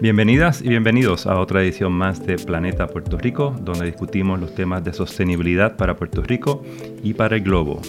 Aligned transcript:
Bienvenidas 0.00 0.62
y 0.62 0.68
bienvenidos 0.68 1.26
a 1.26 1.40
otra 1.40 1.60
edición 1.60 1.92
más 1.92 2.24
de 2.24 2.36
Planeta 2.36 2.86
Puerto 2.86 3.18
Rico, 3.18 3.56
donde 3.60 3.86
discutimos 3.86 4.38
los 4.38 4.54
temas 4.54 4.84
de 4.84 4.92
sostenibilidad 4.92 5.76
para 5.76 5.96
Puerto 5.96 6.22
Rico 6.22 6.62
y 7.02 7.14
para 7.14 7.34
el 7.34 7.42
globo. 7.42 7.82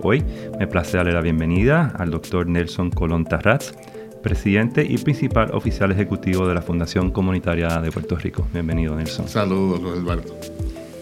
Hoy 0.00 0.22
me 0.60 0.68
place 0.68 0.96
darle 0.96 1.12
la 1.12 1.22
bienvenida 1.22 1.92
al 1.98 2.12
doctor 2.12 2.46
Nelson 2.46 2.90
Colón 2.90 3.24
Tarraz, 3.24 3.74
presidente 4.22 4.86
y 4.88 4.96
principal 4.98 5.50
oficial 5.54 5.90
ejecutivo 5.90 6.46
de 6.46 6.54
la 6.54 6.62
Fundación 6.62 7.10
Comunitaria 7.10 7.80
de 7.80 7.90
Puerto 7.90 8.14
Rico. 8.14 8.46
Bienvenido, 8.52 8.94
Nelson. 8.94 9.26
Saludos, 9.26 9.80
Alberto. 9.98 10.36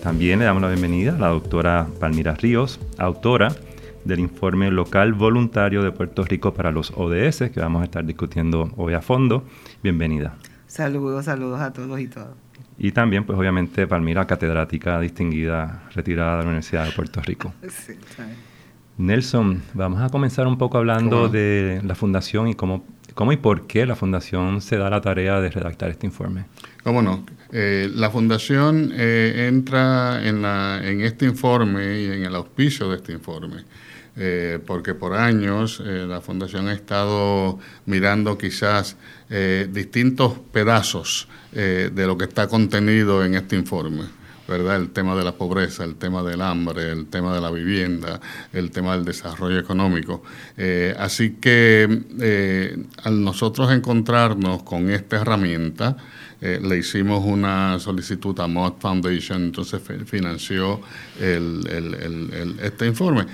También 0.03 0.39
le 0.39 0.47
damos 0.47 0.63
la 0.63 0.69
bienvenida 0.69 1.15
a 1.15 1.19
la 1.19 1.29
doctora 1.29 1.89
Palmira 2.01 2.37
Ríos, 2.37 2.81
autora 2.97 3.55
del 4.07 4.21
informe 4.21 4.71
local 4.71 5.13
voluntario 5.13 5.83
de 5.83 5.93
Puerto 5.93 6.25
Rico 6.25 6.55
para 6.55 6.71
los 6.71 6.91
ODS, 6.97 7.51
que 7.53 7.61
vamos 7.61 7.83
a 7.83 7.85
estar 7.85 8.03
discutiendo 8.03 8.73
hoy 8.79 8.95
a 8.95 9.03
fondo. 9.03 9.45
Bienvenida. 9.83 10.39
Saludos, 10.75 11.27
saludos 11.27 11.61
a 11.61 11.73
todos 11.73 12.01
y 12.01 12.09
todas. 12.09 12.31
Y 12.77 12.91
también, 12.91 13.25
pues 13.25 13.39
obviamente, 13.39 13.87
Palmira, 13.87 14.27
catedrática 14.27 14.99
distinguida, 14.99 15.85
retirada 15.95 16.39
de 16.39 16.43
la 16.43 16.49
Universidad 16.49 16.85
de 16.87 16.91
Puerto 16.91 17.23
Rico. 17.23 17.55
Sí, 17.69 17.93
Nelson, 18.99 19.63
vamos 19.73 20.01
a 20.03 20.09
comenzar 20.09 20.49
un 20.49 20.59
poco 20.59 20.79
hablando 20.79 21.29
de 21.29 21.81
la 21.85 21.95
fundación 21.95 22.49
y 22.49 22.55
cómo, 22.55 22.85
cómo 23.15 23.33
y 23.33 23.37
por 23.37 23.69
qué 23.69 23.87
la 23.87 23.95
fundación 23.95 24.61
se 24.61 24.77
da 24.77 24.91
la 24.91 25.01
tarea 25.01 25.41
de 25.41 25.51
redactar 25.51 25.91
este 25.91 26.07
informe. 26.07 26.47
¿Cómo 26.83 27.03
no? 27.03 27.25
Eh, 27.53 27.89
la 27.95 28.11
fundación 28.11 28.91
eh, 28.95 29.47
entra 29.49 30.27
en, 30.27 30.43
la, 30.43 30.81
en 30.83 31.03
este 31.03 31.25
informe 31.25 32.01
y 32.01 32.07
en 32.07 32.25
el 32.25 32.35
auspicio 32.35 32.89
de 32.91 32.97
este 32.97 33.13
informe. 33.13 33.63
Eh, 34.17 34.61
porque 34.65 34.95
por 34.95 35.15
años 35.15 35.81
la 35.81 36.21
Fundación 36.21 36.69
ha 36.69 36.73
estado 36.73 37.59
mirando 37.87 38.39
quizás 38.39 38.97
eh, 39.31 39.69
distintos 39.69 40.35
pedazos 40.53 41.27
eh, 41.55 41.91
de 41.93 42.07
lo 42.07 42.19
que 42.19 42.27
está 42.27 42.47
contenido 42.47 43.25
en 43.25 43.35
este 43.35 43.57
informe. 43.57 44.05
¿verdad? 44.47 44.77
El 44.77 44.91
tema 44.91 45.17
de 45.17 45.25
la 45.25 45.33
pobreza, 45.33 45.83
el 45.83 45.97
tema 45.97 46.23
del 46.23 46.43
hambre, 46.43 46.93
el 46.93 47.07
tema 47.07 47.35
de 47.35 47.41
la 47.41 47.51
vivienda, 47.51 48.21
el 48.53 48.71
tema 48.71 48.95
del 48.95 49.07
desarrollo 49.07 49.59
económico. 49.59 50.23
Eh, 50.59 50.95
así 50.99 51.37
que 51.41 52.85
al 53.03 53.25
nosotros 53.25 53.73
encontrarnos 53.73 54.63
con 54.63 54.91
esta 54.91 55.17
herramienta, 55.17 55.97
le 56.63 56.79
hicimos 56.79 57.25
una 57.25 57.79
solicitud 57.79 58.39
a 58.41 58.47
Mod 58.47 58.75
Foundation, 58.79 59.45
entonces 59.45 59.81
financió 60.07 60.81
este 61.19 62.87
informe. 62.87 63.27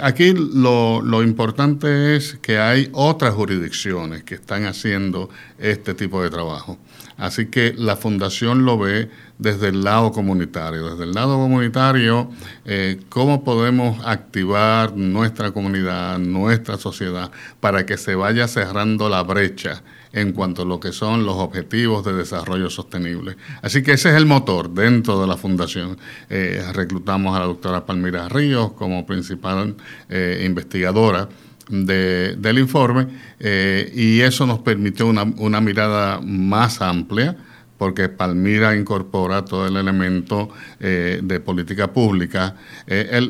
aquí 0.00 0.34
lo, 0.34 1.02
lo 1.02 1.22
importante 1.22 2.16
es 2.16 2.38
que 2.40 2.58
hay 2.58 2.88
otras 2.92 3.34
jurisdicciones 3.34 4.22
que 4.22 4.36
están 4.36 4.66
haciendo 4.66 5.30
este 5.58 5.94
tipo 5.94 6.22
de 6.22 6.30
trabajo. 6.30 6.78
Así 7.16 7.46
que 7.46 7.74
la 7.76 7.96
fundación 7.96 8.64
lo 8.64 8.78
ve 8.78 9.08
desde 9.38 9.68
el 9.68 9.84
lado 9.84 10.10
comunitario. 10.12 10.90
Desde 10.90 11.04
el 11.04 11.12
lado 11.12 11.36
comunitario, 11.36 12.30
eh, 12.64 13.00
cómo 13.08 13.44
podemos 13.44 14.04
activar 14.04 14.96
nuestra 14.96 15.52
comunidad, 15.52 16.18
nuestra 16.18 16.76
sociedad, 16.76 17.30
para 17.60 17.86
que 17.86 17.96
se 17.96 18.14
vaya 18.14 18.48
cerrando 18.48 19.08
la 19.08 19.22
brecha 19.22 19.82
en 20.14 20.32
cuanto 20.32 20.62
a 20.62 20.64
lo 20.64 20.80
que 20.80 20.92
son 20.92 21.26
los 21.26 21.36
objetivos 21.36 22.04
de 22.04 22.14
desarrollo 22.14 22.70
sostenible. 22.70 23.36
Así 23.62 23.82
que 23.82 23.92
ese 23.92 24.10
es 24.10 24.14
el 24.14 24.26
motor 24.26 24.70
dentro 24.70 25.20
de 25.20 25.26
la 25.26 25.36
fundación. 25.36 25.98
Eh, 26.30 26.64
reclutamos 26.72 27.36
a 27.36 27.40
la 27.40 27.46
doctora 27.46 27.84
Palmira 27.84 28.28
Ríos 28.28 28.72
como 28.72 29.04
principal 29.04 29.74
eh, 30.08 30.44
investigadora 30.46 31.28
del 31.68 32.58
informe 32.58 33.06
eh, 33.40 33.90
y 33.94 34.20
eso 34.20 34.46
nos 34.46 34.58
permitió 34.58 35.06
una, 35.06 35.22
una, 35.22 35.62
mirada 35.62 36.20
más 36.20 36.82
amplia 36.82 37.36
porque 37.84 38.08
Palmira 38.08 38.74
incorpora 38.74 39.44
todo 39.44 39.66
el 39.66 39.76
elemento 39.76 40.48
eh, 40.80 41.20
de 41.22 41.38
política 41.38 41.92
pública. 41.92 42.56
Eh, 42.86 43.20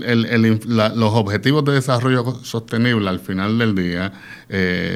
los 0.94 1.12
objetivos 1.12 1.64
de 1.64 1.72
desarrollo 1.72 2.38
sostenible 2.44 3.08
al 3.08 3.18
final 3.18 3.58
del 3.58 3.74
día 3.74 4.12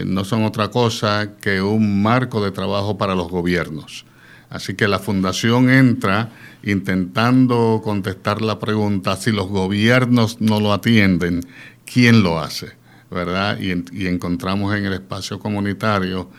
no 0.06 0.24
son 0.24 0.44
otra 0.44 0.68
cosa 0.68 1.32
que 1.40 1.60
un 1.60 2.00
marco 2.00 2.40
de 2.44 2.52
trabajo 2.52 2.96
para 2.96 3.16
los 3.16 3.28
gobiernos. 3.28 4.04
Así 4.48 4.74
que 4.74 4.86
la 4.86 5.00
fundación 5.00 5.70
entra 5.70 6.30
intentando 6.62 7.80
contestar 7.82 8.42
la 8.42 8.60
pregunta, 8.60 9.16
si 9.16 9.32
los 9.32 9.48
gobiernos 9.48 10.40
no 10.40 10.60
lo 10.60 10.72
atienden, 10.72 11.40
¿quién 11.84 12.22
lo 12.22 12.38
hace? 12.38 12.78
¿verdad? 13.10 13.58
Y, 13.60 14.06
encontramos 14.06 14.76
en 14.76 14.84
el 14.84 14.92
espacio 14.92 15.38
comunitario 15.38 16.30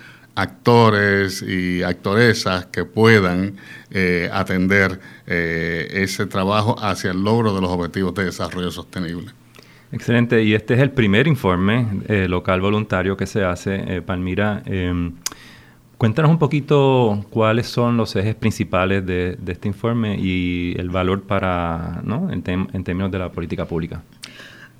actores 0.41 1.41
y 1.41 1.83
actoresas 1.83 2.65
que 2.67 2.85
puedan 2.85 3.57
eh, 3.91 4.29
atender 4.31 4.99
eh, 5.27 5.87
ese 5.91 6.25
trabajo 6.25 6.75
hacia 6.79 7.11
el 7.11 7.23
logro 7.23 7.53
de 7.53 7.61
los 7.61 7.69
objetivos 7.69 8.13
de 8.15 8.25
desarrollo 8.25 8.71
sostenible. 8.71 9.31
Excelente, 9.91 10.43
y 10.43 10.53
este 10.53 10.75
es 10.75 10.79
el 10.81 10.91
primer 10.91 11.27
informe 11.27 11.87
eh, 12.07 12.27
local 12.27 12.61
voluntario 12.61 13.17
que 13.17 13.25
se 13.25 13.43
hace, 13.43 14.01
Palmira. 14.03 14.61
Em, 14.65 15.13
cuéntanos 15.97 16.29
un 16.29 16.37
poquito 16.37 17.25
cuáles 17.31 17.67
son 17.67 17.97
los 17.97 18.15
ejes 18.15 18.35
principales 18.35 19.05
de, 19.05 19.37
este 19.47 19.67
informe 19.67 20.15
y 20.19 20.75
el 20.77 20.89
valor 20.89 21.23
para, 21.23 22.01
¿no? 22.03 22.29
en 22.31 22.43
términos 22.43 23.11
de 23.11 23.19
la 23.19 23.31
política 23.31 23.65
pública 23.65 24.03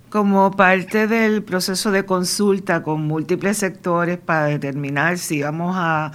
como 0.09 0.51
parte 0.51 1.07
del 1.07 1.43
proceso 1.43 1.91
de 1.91 2.05
consulta 2.05 2.81
con 2.83 3.01
múltiples 3.01 3.57
sectores 3.57 4.17
para 4.17 4.45
determinar 4.45 5.17
si 5.17 5.41
vamos 5.41 5.75
a 5.77 6.11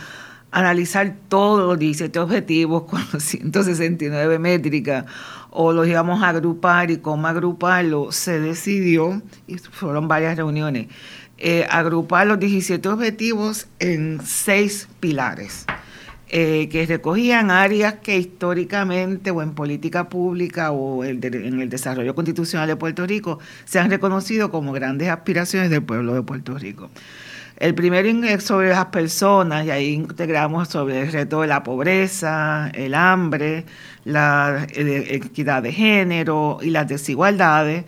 analizar 0.51 1.17
todos 1.29 1.67
los 1.67 1.79
17 1.79 2.19
objetivos 2.19 2.83
con 2.91 3.01
los 3.13 3.23
169 3.23 4.39
métricas 4.39 5.05
o 5.51 5.73
los 5.73 5.87
íbamos 5.87 6.23
a 6.23 6.31
agrupar 6.31 6.91
y 6.91 6.97
cómo 6.97 7.29
agruparlo, 7.29 8.11
se 8.11 8.41
decidió, 8.41 9.23
y 9.47 9.59
fueron 9.59 10.09
varias 10.09 10.37
reuniones, 10.37 10.89
eh, 11.39 11.65
agrupar 11.71 12.27
los 12.27 12.41
17 12.41 12.89
objetivos 12.89 13.69
en 13.79 14.21
seis 14.25 14.89
pilares. 14.99 15.67
Eh, 16.29 16.71
que 16.71 16.87
recogían 16.87 17.51
áreas 17.51 17.97
que 18.03 18.17
históricamente 18.17 19.31
o 19.31 19.43
en 19.43 19.53
política 19.55 20.09
pública 20.09 20.73
o 20.73 21.05
en 21.05 21.61
el 21.61 21.69
desarrollo 21.69 22.15
constitucional 22.15 22.67
de 22.67 22.77
Puerto 22.77 23.07
Rico 23.07 23.39
se 23.67 23.79
han 23.79 23.91
reconocido 23.91 24.51
como 24.51 24.73
grandes 24.73 25.11
aspiraciones 25.11 25.69
del 25.69 25.83
pueblo 25.83 26.15
de 26.15 26.23
Puerto 26.23 26.57
Rico. 26.59 26.91
El 27.59 27.75
primero 27.75 28.09
es 28.27 28.43
sobre 28.43 28.71
las 28.71 28.87
personas 28.87 29.67
y 29.67 29.71
ahí 29.71 29.93
integramos 29.93 30.69
sobre 30.69 31.03
el 31.03 31.13
reto 31.13 31.43
de 31.43 31.47
la 31.47 31.63
pobreza, 31.63 32.71
el 32.75 32.95
hambre, 32.95 33.65
la 34.05 34.67
eh, 34.75 35.07
equidad 35.11 35.63
de 35.63 35.73
género 35.73 36.59
y 36.63 36.71
las 36.71 36.89
desigualdades. 36.89 37.85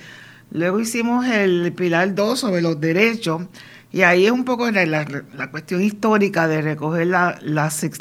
Luego 0.53 0.78
hicimos 0.78 1.26
el 1.26 1.72
pilar 1.72 2.14
2 2.14 2.38
sobre 2.38 2.62
los 2.62 2.80
derechos 2.80 3.42
y 3.92 4.02
ahí 4.02 4.26
es 4.26 4.32
un 4.32 4.44
poco 4.44 4.70
la, 4.70 4.84
la, 4.84 5.50
cuestión 5.50 5.80
histórica 5.80 6.48
de 6.48 6.60
recoger 6.60 7.06
la, 7.06 7.38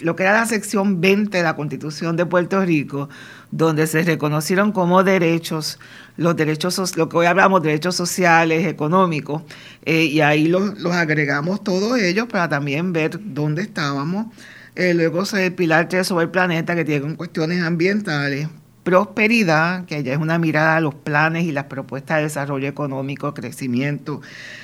lo 0.02 0.16
que 0.16 0.24
era 0.24 0.34
la 0.34 0.46
sección 0.46 1.00
20 1.00 1.38
de 1.38 1.44
la 1.44 1.56
Constitución 1.56 2.18
de 2.18 2.26
Puerto 2.26 2.66
Rico, 2.66 3.08
donde 3.52 3.88
se 3.88 4.04
reconocieron 4.04 4.72
como 4.72 5.04
derechos, 5.04 5.80
los 6.18 6.36
derechos, 6.36 6.98
lo 6.98 7.08
que 7.08 7.18
hoy 7.18 7.28
hablamos, 7.28 7.62
derechos 7.62 7.96
sociales, 7.96 8.68
económicos, 8.68 9.44
eh, 9.86 10.06
y 10.06 10.22
ahí 10.22 10.48
los, 10.48 10.74
agregamos 10.92 11.64
todos 11.64 11.98
ellos 12.00 12.28
para 12.28 12.50
también 12.50 12.92
ver 12.92 13.20
dónde 13.24 13.62
estábamos. 13.62 14.28
Eh, 14.76 14.94
luego 14.94 15.26
se 15.26 15.46
el 15.46 15.54
pilar 15.54 15.88
3 15.88 16.06
sobre 16.06 16.26
el 16.26 16.32
planeta, 16.32 16.76
que 16.76 16.84
tiene 16.84 17.16
cuestiones 17.16 17.62
ambientales, 17.64 18.50
prosperidad, 18.86 19.86
que 19.86 20.04
ya 20.04 20.14
es 20.14 20.20
una 20.20 20.38
mirada 20.38 20.78
a 20.78 20.80
los 20.80 20.94
planes 20.94 21.44
y 21.44 21.52
las 21.52 21.66
propuestas 21.66 22.18
de 22.18 22.24
desarrollo 22.24 22.68
económico, 22.68 23.34
crecimiento 23.34 24.22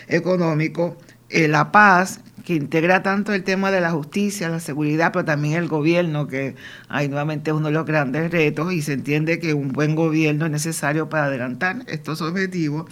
económico, 0.08 0.96
eh, 1.32 1.48
la 1.48 1.72
paz, 1.72 2.22
que 2.44 2.56
integra 2.56 3.04
tanto 3.04 3.34
el 3.34 3.44
tema 3.44 3.72
de 3.72 3.82
la 3.82 3.92
justicia, 3.92 4.50
la 4.50 4.60
seguridad, 4.60 5.12
pero 5.14 5.26
también 5.26 5.56
el 5.56 5.68
gobierno, 5.68 6.28
que 6.28 6.56
ahí 6.90 7.08
nuevamente 7.08 7.54
uno 7.54 7.68
de 7.68 7.74
los 7.74 7.86
grandes 7.86 8.32
retos 8.32 8.74
y 8.74 8.82
se 8.82 8.94
entiende 8.94 9.40
que 9.40 9.54
un 9.54 9.72
buen 9.72 9.96
gobierno 9.96 10.46
es 10.46 10.52
necesario 10.52 11.10
para 11.10 11.26
adelantar 11.26 11.84
estos 11.88 12.22
objetivos. 12.22 12.90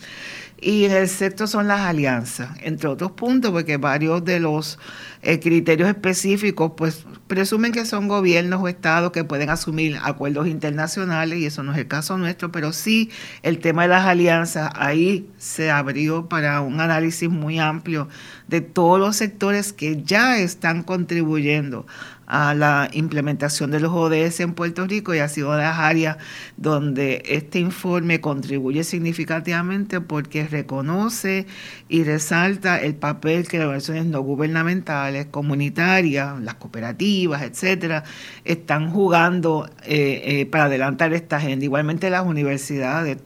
Y 0.62 0.86
el 0.86 1.08
sexto 1.08 1.48
son 1.48 1.70
las 1.70 1.80
alianzas, 1.82 2.50
entre 2.62 2.90
otros 2.90 3.12
puntos, 3.12 3.52
porque 3.52 3.78
varios 3.78 4.26
de 4.26 4.42
los 4.42 4.78
eh, 5.22 5.40
criterios 5.40 5.88
específicos, 5.88 6.74
pues 6.76 7.06
presumen 7.28 7.72
que 7.72 7.86
son 7.86 8.10
gobiernos 8.10 8.62
o 8.62 8.68
estados 8.68 9.12
que 9.12 9.24
pueden 9.24 9.50
asumir 9.50 9.98
acuerdos 10.04 10.48
internacionales, 10.48 11.40
y 11.40 11.46
eso 11.46 11.64
no 11.64 11.72
es 11.72 11.78
el 11.78 11.88
caso 11.88 12.18
nuestro, 12.18 12.52
pero 12.52 12.74
sí 12.74 13.10
el 13.42 13.60
tema 13.60 13.84
de 13.84 13.90
las 13.90 14.06
alianzas, 14.06 14.70
ahí 14.76 15.30
se 15.38 15.72
abrió 15.72 16.28
para 16.28 16.60
un 16.60 16.82
análisis 16.82 17.30
muy 17.30 17.58
amplio 17.60 18.10
de 18.48 18.62
todos 18.62 19.00
los 19.00 19.16
sectores 19.16 19.74
que 19.74 20.04
ya 20.04 20.40
están 20.40 20.84
contribuyendo 20.84 21.86
a 22.30 22.54
la 22.54 22.90
implementación 22.94 23.72
de 23.72 23.80
los 23.80 23.92
ODS 23.92 24.40
en 24.42 24.54
Puerto 24.54 24.86
Rico 24.86 25.16
y 25.16 25.20
ha 25.20 25.28
sido 25.28 25.52
de 25.54 25.64
las 25.64 25.80
áreas 25.80 26.18
donde 26.58 27.24
este 27.26 27.60
informe 27.60 28.22
contribuye 28.22 28.84
significativamente 28.84 30.00
porque 30.00 30.48
reconoce 30.48 31.48
y 31.90 32.04
resalta 32.04 32.80
el 32.80 32.94
papel 32.94 33.48
que 33.48 33.58
las 33.58 33.66
organizaciones 33.66 34.06
no 34.06 34.22
gubernamentales, 34.22 35.26
comunitarias, 35.26 36.40
las 36.40 36.54
cooperativas, 36.54 37.42
etcétera, 37.42 38.04
están 38.46 38.92
jugando 38.92 39.68
eh, 39.84 40.22
eh, 40.24 40.46
para 40.46 40.66
adelantar 40.66 41.14
esta 41.14 41.38
agenda. 41.38 41.66
Igualmente 41.66 42.12
las 42.12 42.26
universidades 42.28 43.18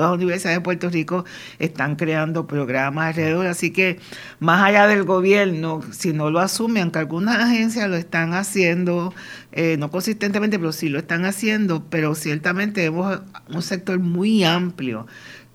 las 0.00 0.12
universidades 0.12 0.58
de 0.58 0.62
Puerto 0.62 0.90
Rico 0.90 1.24
están 1.58 1.96
creando 1.96 2.46
programas 2.46 3.08
alrededor, 3.08 3.46
así 3.46 3.70
que 3.70 3.98
más 4.40 4.62
allá 4.62 4.86
del 4.86 5.04
gobierno, 5.04 5.80
si 5.90 6.12
no 6.12 6.30
lo 6.30 6.40
asumen, 6.40 6.84
aunque 6.84 6.98
algunas 6.98 7.38
agencias 7.38 7.88
lo 7.88 7.96
están 7.96 8.34
haciendo, 8.34 9.14
eh, 9.52 9.76
no 9.78 9.90
consistentemente, 9.90 10.58
pero 10.58 10.72
sí 10.72 10.88
lo 10.88 10.98
están 10.98 11.24
haciendo, 11.24 11.84
pero 11.90 12.14
ciertamente 12.14 12.82
vemos 12.82 13.20
un 13.48 13.62
sector 13.62 13.98
muy 13.98 14.44
amplio 14.44 15.06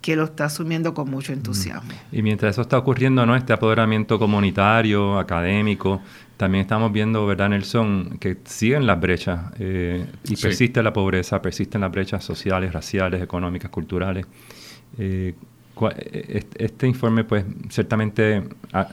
que 0.04 0.18
lo 0.18 0.26
está 0.26 0.46
asumiendo 0.46 0.94
con 0.94 1.10
mucho 1.10 1.32
entusiasmo. 1.32 1.94
Y 2.12 2.22
mientras 2.22 2.56
eso 2.56 2.62
está 2.62 2.78
ocurriendo, 2.78 3.26
¿no? 3.26 3.38
Este 3.38 3.54
apoderamiento 3.54 4.20
comunitario, 4.20 5.18
académico, 5.18 6.02
también 6.36 6.64
estamos 6.64 6.92
viendo, 6.92 7.26
¿verdad, 7.26 7.48
Nelson?, 7.48 8.18
que 8.20 8.36
siguen 8.44 8.86
las 8.86 9.00
brechas 9.00 9.54
eh, 9.60 10.06
y 10.26 10.36
persiste 10.36 10.84
la 10.84 10.92
pobreza, 10.92 11.42
persisten 11.42 11.80
las 11.80 11.90
brechas 11.90 12.22
sociales, 12.22 12.74
raciales, 12.74 13.22
económicas, 13.22 13.72
culturales. 13.72 14.26
Eh, 14.98 15.36
eh, 15.96 16.44
este 16.56 16.86
informe, 16.86 17.24
pues, 17.24 17.46
ciertamente 17.70 18.44
ah, 18.74 18.90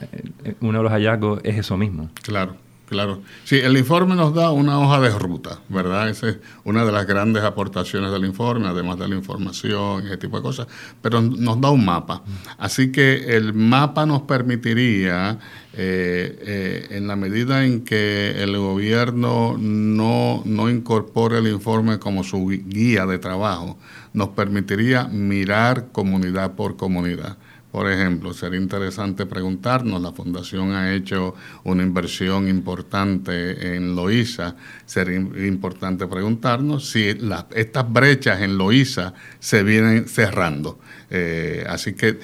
uno 0.61 0.77
de 0.77 0.83
los 0.83 0.93
hallazgos 0.93 1.41
es 1.43 1.57
eso 1.57 1.75
mismo. 1.75 2.09
Claro. 2.23 2.55
Claro. 2.91 3.21
Sí, 3.45 3.55
el 3.55 3.77
informe 3.77 4.15
nos 4.17 4.33
da 4.33 4.51
una 4.51 4.77
hoja 4.77 4.99
de 4.99 5.17
ruta, 5.17 5.61
¿verdad? 5.69 6.09
Esa 6.09 6.27
es 6.27 6.39
una 6.65 6.83
de 6.83 6.91
las 6.91 7.07
grandes 7.07 7.41
aportaciones 7.41 8.11
del 8.11 8.25
informe, 8.25 8.67
además 8.67 8.99
de 8.99 9.07
la 9.07 9.15
información 9.15 10.03
y 10.03 10.07
ese 10.07 10.17
tipo 10.17 10.35
de 10.35 10.43
cosas, 10.43 10.67
pero 11.01 11.21
nos 11.21 11.61
da 11.61 11.69
un 11.71 11.85
mapa. 11.85 12.21
Así 12.57 12.91
que 12.91 13.37
el 13.37 13.53
mapa 13.53 14.05
nos 14.05 14.23
permitiría, 14.23 15.39
eh, 15.71 16.37
eh, 16.41 16.87
en 16.89 17.07
la 17.07 17.15
medida 17.15 17.63
en 17.63 17.85
que 17.85 18.43
el 18.43 18.57
gobierno 18.57 19.55
no, 19.57 20.41
no 20.43 20.69
incorpore 20.69 21.37
el 21.37 21.47
informe 21.47 21.97
como 21.97 22.25
su 22.25 22.45
guía 22.45 23.05
de 23.05 23.19
trabajo, 23.19 23.77
nos 24.11 24.27
permitiría 24.29 25.05
mirar 25.05 25.93
comunidad 25.93 26.55
por 26.55 26.75
comunidad. 26.75 27.37
Por 27.71 27.89
ejemplo, 27.89 28.33
sería 28.33 28.59
interesante 28.59 29.25
preguntarnos, 29.25 30.01
la 30.01 30.11
Fundación 30.11 30.73
ha 30.73 30.93
hecho 30.93 31.35
una 31.63 31.83
inversión 31.83 32.49
importante 32.49 33.75
en 33.75 33.95
Loíza, 33.95 34.55
sería 34.85 35.17
importante 35.17 36.05
preguntarnos 36.07 36.89
si 36.89 37.07
estas 37.07 37.91
brechas 37.93 38.41
en 38.41 38.57
Loíza 38.57 39.13
se 39.39 39.63
vienen 39.63 40.09
cerrando. 40.09 40.79
Eh, 41.09 41.63
así 41.67 41.93
que 41.93 42.19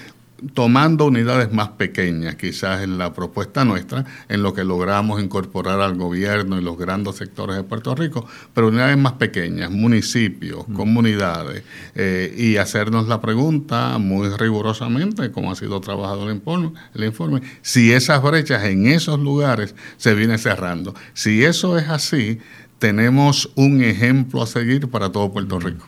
tomando 0.54 1.06
unidades 1.06 1.52
más 1.52 1.70
pequeñas, 1.70 2.36
quizás 2.36 2.84
en 2.84 2.98
la 2.98 3.14
propuesta 3.14 3.66
nuestra, 3.66 4.06
en 4.30 4.44
lo 4.44 4.54
que 4.54 4.64
logramos 4.64 5.22
incorporar 5.22 5.82
al 5.82 5.96
gobierno 5.96 6.60
y 6.60 6.62
los 6.62 6.78
grandes 6.78 7.16
sectores 7.16 7.56
de 7.56 7.64
Puerto 7.64 7.96
Rico, 7.96 8.28
pero 8.54 8.68
unidades 8.68 8.98
más 8.98 9.14
pequeñas, 9.14 9.72
municipios, 9.72 10.68
mm. 10.68 10.74
comunidades, 10.74 11.64
eh, 11.96 12.34
y 12.38 12.58
hacernos 12.58 13.08
la 13.08 13.20
pregunta 13.20 13.98
muy 13.98 14.30
rigurosamente, 14.30 15.32
como 15.32 15.52
ha 15.52 15.56
sido 15.56 15.82
trabajado 15.82 16.30
el 16.30 16.36
informe, 16.36 16.72
el 16.94 17.04
informe, 17.06 17.42
si 17.62 17.92
esas 17.92 18.22
brechas 18.22 18.64
en 18.66 18.88
esos 18.88 19.20
lugares 19.20 19.76
se 19.98 20.14
vienen 20.14 20.38
cerrando. 20.38 20.94
Si 21.14 21.44
eso 21.44 21.78
es 21.78 21.90
así, 21.90 22.40
tenemos 22.80 23.50
un 23.56 23.82
ejemplo 23.84 24.44
a 24.44 24.48
seguir 24.48 24.88
para 24.88 25.12
todo 25.12 25.32
Puerto 25.32 25.60
mm. 25.60 25.62
Rico. 25.62 25.88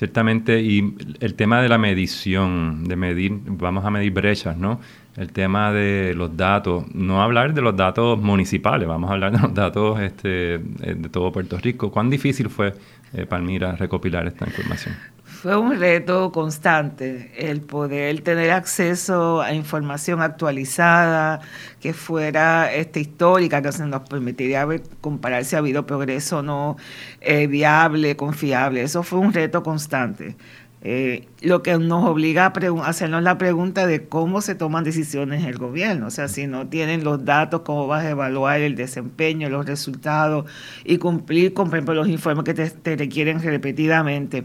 Ciertamente, 0.00 0.62
y 0.62 0.94
el 1.20 1.34
tema 1.34 1.60
de 1.60 1.68
la 1.68 1.76
medición, 1.76 2.84
de 2.84 2.96
medir, 2.96 3.32
vamos 3.44 3.84
a 3.84 3.90
medir 3.90 4.10
brechas, 4.14 4.56
¿no? 4.56 4.80
El 5.14 5.30
tema 5.30 5.74
de 5.74 6.14
los 6.16 6.34
datos, 6.34 6.86
no 6.94 7.20
hablar 7.20 7.52
de 7.52 7.60
los 7.60 7.76
datos 7.76 8.18
municipales, 8.18 8.88
vamos 8.88 9.10
a 9.10 9.12
hablar 9.12 9.32
de 9.32 9.40
los 9.40 9.52
datos 9.52 10.00
este, 10.00 10.58
de 10.58 11.08
todo 11.10 11.30
Puerto 11.30 11.58
Rico. 11.58 11.90
¿Cuán 11.92 12.08
difícil 12.08 12.48
fue, 12.48 12.72
eh, 13.12 13.26
Palmira, 13.26 13.76
recopilar 13.76 14.26
esta 14.26 14.46
información? 14.46 14.96
Fue 15.40 15.56
un 15.56 15.80
reto 15.80 16.32
constante 16.32 17.32
el 17.34 17.62
poder 17.62 18.20
tener 18.20 18.50
acceso 18.50 19.40
a 19.40 19.54
información 19.54 20.20
actualizada, 20.20 21.40
que 21.80 21.94
fuera 21.94 22.70
este, 22.74 23.00
histórica, 23.00 23.62
que 23.62 23.70
nos 23.86 24.02
permitiría 24.02 24.68
comparar 25.00 25.46
si 25.46 25.56
ha 25.56 25.60
habido 25.60 25.86
progreso 25.86 26.40
o 26.40 26.42
no, 26.42 26.76
eh, 27.22 27.46
viable, 27.46 28.16
confiable. 28.16 28.82
Eso 28.82 29.02
fue 29.02 29.18
un 29.18 29.32
reto 29.32 29.62
constante. 29.62 30.36
Eh, 30.82 31.28
lo 31.42 31.62
que 31.62 31.76
nos 31.76 32.06
obliga 32.06 32.46
a 32.46 32.88
hacernos 32.88 33.22
la 33.22 33.36
pregunta 33.36 33.86
de 33.86 34.08
cómo 34.08 34.40
se 34.40 34.54
toman 34.54 34.82
decisiones 34.82 35.42
en 35.42 35.48
el 35.48 35.58
gobierno. 35.58 36.06
O 36.06 36.10
sea, 36.10 36.28
si 36.28 36.46
no 36.46 36.68
tienen 36.68 37.04
los 37.04 37.24
datos, 37.24 37.62
cómo 37.62 37.86
vas 37.86 38.04
a 38.04 38.10
evaluar 38.10 38.60
el 38.60 38.76
desempeño, 38.76 39.50
los 39.50 39.66
resultados 39.66 40.50
y 40.84 40.96
cumplir 40.96 41.52
con, 41.52 41.70
los 41.70 42.08
informes 42.08 42.44
que 42.44 42.54
te, 42.54 42.96
requieren 42.96 43.42
repetidamente. 43.42 44.44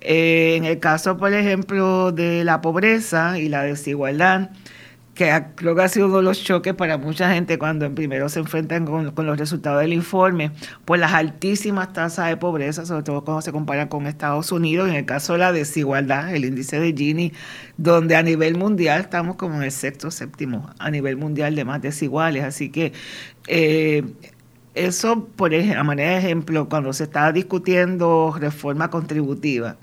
Eh, 0.00 0.54
en 0.56 0.64
el 0.64 0.78
caso, 0.78 1.16
por 1.16 1.32
ejemplo, 1.34 2.12
de 2.12 2.44
la 2.44 2.60
pobreza 2.60 3.38
y 3.40 3.48
la 3.48 3.64
desigualdad, 3.64 4.50
que 5.14 5.44
creo 5.56 5.74
que 5.74 5.82
ha 5.82 5.88
sido 5.88 6.06
uno 6.06 6.18
de 6.18 6.22
los 6.22 6.42
choques 6.42 6.74
para 6.74 6.96
mucha 6.96 7.32
gente 7.32 7.58
cuando 7.58 7.94
primero 7.94 8.28
se 8.28 8.40
enfrentan 8.40 8.86
con, 8.86 9.26
los 9.26 9.38
resultados 9.38 9.80
del 9.82 9.92
informe, 9.92 10.52
pues 10.84 11.00
las 11.00 11.12
altísimas 11.12 11.92
tasas 11.92 12.28
de 12.28 12.36
pobreza, 12.38 12.86
sobre 12.86 13.02
todo 13.02 13.22
cuando 13.24 13.42
se 13.42 13.52
comparan 13.52 13.88
con 13.88 14.06
Estados 14.06 14.50
Unidos, 14.52 14.88
en 14.88 14.94
el 14.94 15.04
caso 15.04 15.34
de 15.34 15.40
la 15.40 15.52
desigualdad, 15.52 16.34
el 16.34 16.44
índice 16.46 16.80
de 16.80 16.92
Gini, 16.92 17.32
donde 17.76 18.16
a 18.16 18.22
nivel 18.22 18.56
mundial 18.56 19.02
estamos 19.02 19.36
como 19.36 19.56
en 19.56 19.64
el 19.64 19.72
sexto, 19.72 20.10
séptimo, 20.10 20.70
a 20.78 20.90
nivel 20.90 21.16
mundial 21.16 21.54
de 21.54 21.64
más 21.64 21.82
desiguales. 21.82 22.44
Así 22.44 22.70
que 22.70 22.92
eh, 23.48 24.04
eso, 24.74 25.26
por 25.36 25.52
ejemplo, 25.52 25.80
a 25.80 25.84
manera 25.84 26.12
de 26.12 26.18
ejemplo, 26.18 26.68
cuando 26.68 26.92
se 26.94 27.04
estaba 27.04 27.32
discutiendo 27.32 28.34
reforma 28.38 28.88
contributiva, 28.88 29.76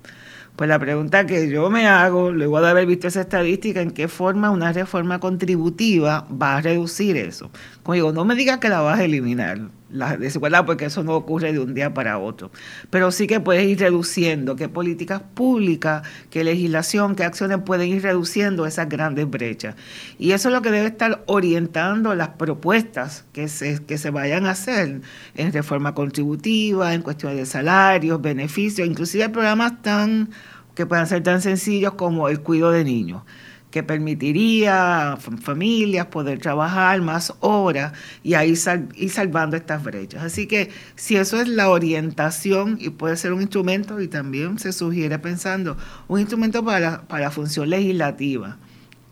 pues 0.60 0.68
la 0.68 0.78
pregunta 0.78 1.26
que 1.26 1.48
yo 1.48 1.70
me 1.70 1.88
hago, 1.88 2.32
luego 2.32 2.60
de 2.60 2.68
haber 2.68 2.86
visto 2.86 3.08
esa 3.08 3.22
estadística, 3.22 3.80
¿en 3.80 3.92
qué 3.92 4.10
forma 4.10 4.52
una 4.52 4.74
reforma 4.74 5.18
contributiva 5.18 6.28
va 6.30 6.58
a 6.58 6.62
reducir 6.62 7.16
eso? 7.16 7.50
Como 7.82 7.94
digo, 7.94 8.12
no 8.12 8.26
me 8.26 8.36
digas 8.36 8.58
que 8.58 8.68
la 8.68 8.82
vas 8.82 9.00
a 9.00 9.06
eliminar, 9.06 9.70
la 9.91 10.18
desigualdad, 10.18 10.65
porque 10.65 10.86
eso 10.86 11.03
no 11.03 11.15
ocurre 11.15 11.53
de 11.53 11.59
un 11.59 11.74
día 11.74 11.94
para 11.94 12.18
otro. 12.19 12.51
Pero 12.89 13.12
sí 13.12 13.27
que 13.27 13.39
puedes 13.39 13.68
ir 13.68 13.80
reduciendo 13.80 14.56
qué 14.56 14.69
políticas 14.69 15.21
públicas, 15.33 16.07
qué 16.30 16.44
legislación, 16.44 17.15
qué 17.15 17.24
acciones 17.24 17.59
pueden 17.65 17.89
ir 17.89 18.03
reduciendo 18.03 18.65
esas 18.65 18.89
grandes 18.89 19.30
brechas. 19.30 19.75
Y 20.17 20.31
eso 20.31 20.50
es 20.50 20.55
lo 20.55 20.62
que 20.62 20.72
debe 20.72 20.88
estar 20.88 21.24
orientando 21.25 22.15
las 22.15 22.29
propuestas 22.29 23.25
que 23.34 23.48
se, 23.48 23.84
que 23.84 23.98
se 23.98 24.12
vayan 24.12 24.46
a 24.46 24.51
hacer 24.51 25.01
en 25.36 25.53
reforma 25.53 25.93
contributiva, 25.93 26.93
en 26.93 27.01
cuestiones 27.01 27.38
de 27.38 27.46
salarios, 27.46 28.22
beneficios, 28.22 28.88
inclusive 28.88 29.29
programas 29.29 29.81
tan 29.81 30.29
que 30.75 30.86
puedan 30.86 31.08
ser 31.08 31.24
tan 31.24 31.41
sencillos 31.41 31.96
como 31.96 32.29
el 32.29 32.39
cuidado 32.39 32.72
de 32.72 32.86
niños 32.86 33.24
que 33.72 33.84
permitiría 33.84 35.14
a 35.14 35.18
familias 35.18 36.08
poder 36.08 36.40
trabajar 36.40 37.02
más 37.02 37.34
horas 37.40 37.94
y 38.24 38.34
ahí 38.34 38.56
ir 38.96 39.10
salvando 39.10 39.58
estas 39.58 39.84
brechas. 39.84 40.24
Así 40.24 40.48
que 40.48 40.72
si 40.96 41.16
eso 41.16 41.40
es 41.40 41.48
la 41.48 41.70
orientación 41.70 42.78
y 42.80 42.90
puede 42.90 43.16
ser 43.18 43.34
un 43.34 43.42
instrumento, 43.42 44.02
y 44.02 44.08
también 44.08 44.60
se 44.60 44.74
sugiere 44.74 45.20
pensando, 45.20 45.78
un 46.08 46.20
instrumento 46.20 46.64
para, 46.64 47.04
para 47.04 47.32
función 47.32 47.70
legislativa, 47.70 48.58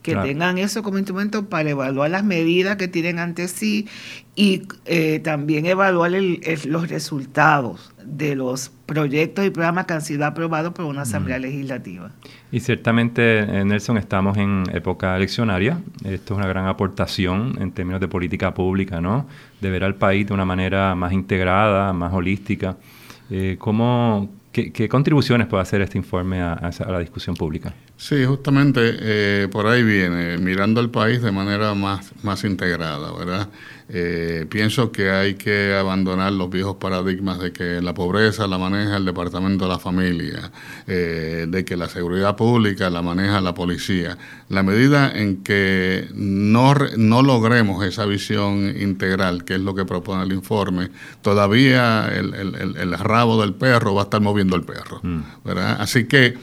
que 0.08 0.16
tengan 0.16 0.58
eso 0.58 0.84
como 0.84 0.98
instrumento 0.98 1.50
para 1.50 1.70
evaluar 1.70 2.10
las 2.10 2.24
medidas 2.24 2.78
que 2.78 2.88
tienen 2.88 3.20
ante 3.20 3.50
sí 3.50 3.88
y 4.36 4.64
eh, 4.86 5.20
también 5.20 5.66
evaluar 5.66 6.12
los 6.12 6.90
resultados 6.90 7.94
de 8.06 8.36
los 8.36 8.70
proyectos 8.86 9.46
y 9.46 9.50
programas 9.50 9.86
que 9.86 9.94
han 9.96 10.02
sido 10.02 10.26
aprobados 10.26 10.74
por 10.74 10.86
una 10.86 11.02
asamblea 11.02 11.40
legislativa. 11.40 12.12
Y 12.52 12.62
ciertamente, 12.62 13.40
eh, 13.40 13.66
Nelson, 13.66 13.98
estamos 13.98 14.38
en 14.38 14.64
época 14.72 15.18
eleccionaria. 15.18 15.82
Esto 16.06 16.34
es 16.34 16.38
una 16.38 16.48
gran 16.48 16.68
aportación 16.68 17.58
en 17.60 17.74
términos 17.74 18.00
de 18.00 18.08
política 18.08 18.54
pública, 18.54 19.02
¿no? 19.02 19.28
De 19.60 19.70
ver 19.70 19.84
al 19.84 19.96
país 19.96 20.26
de 20.26 20.34
una 20.34 20.46
manera 20.46 20.96
más 20.96 21.12
integrada, 21.12 21.92
más 21.92 22.14
holística. 22.14 22.78
Eh, 23.30 23.58
¿cómo, 23.60 24.30
qué, 24.72 24.90
contribuciones 24.90 25.48
puede 25.48 25.64
hacer 25.64 25.82
este 25.82 25.98
informe 25.98 26.42
a 26.42 26.72
la 26.88 27.00
discusión 27.00 27.36
pública? 27.36 27.74
Sí, 27.98 28.26
justamente 28.26 28.80
eh, 28.84 29.48
por 29.52 29.66
ahí 29.68 29.84
viene, 29.84 30.38
mirando 30.38 30.82
el 30.82 30.90
país 30.90 31.22
de 31.22 31.32
manera 31.32 31.74
más, 31.74 32.12
más 32.24 32.44
integrada, 32.44 33.12
¿verdad? 33.12 33.50
Eh, 33.90 34.46
pienso 34.50 34.92
que 34.92 35.12
hay 35.12 35.36
que 35.36 35.74
abandonar 35.74 36.34
los 36.34 36.50
viejos 36.50 36.76
paradigmas 36.76 37.40
de 37.40 37.54
que 37.54 37.82
la 37.82 37.94
pobreza 37.94 38.46
la 38.46 38.58
maneja 38.58 38.98
el 38.98 39.06
Departamento 39.06 39.66
de 39.66 39.72
la 39.72 39.80
Familia, 39.80 40.52
eh, 40.88 41.46
de 41.48 41.64
que 41.64 41.78
la 41.78 41.88
seguridad 41.88 42.36
pública 42.36 42.90
la 42.90 43.02
maneja 43.02 43.40
la 43.40 43.54
policía. 43.54 44.18
La 44.50 44.62
medida 44.62 45.10
en 45.10 45.42
que 45.42 46.10
no, 46.14 46.74
no 46.98 47.22
logremos 47.22 47.86
esa 47.86 48.06
visión 48.06 48.76
integral, 48.78 49.46
que 49.46 49.56
es 49.56 49.62
lo 49.62 49.74
que 49.74 49.86
propone 49.86 50.24
el 50.24 50.34
informe, 50.34 50.90
todavía 51.22 52.10
el, 52.14 52.34
el, 52.34 52.98
rabo 52.98 53.40
del 53.40 53.54
perro 53.54 53.94
va 53.94 54.02
a 54.02 54.04
estar 54.06 54.20
moviendo 54.20 54.58
el 54.58 54.64
perro. 54.64 55.00
Mm. 55.02 55.22
¿verdad? 55.46 55.78
Así 55.80 56.06
que 56.06 56.36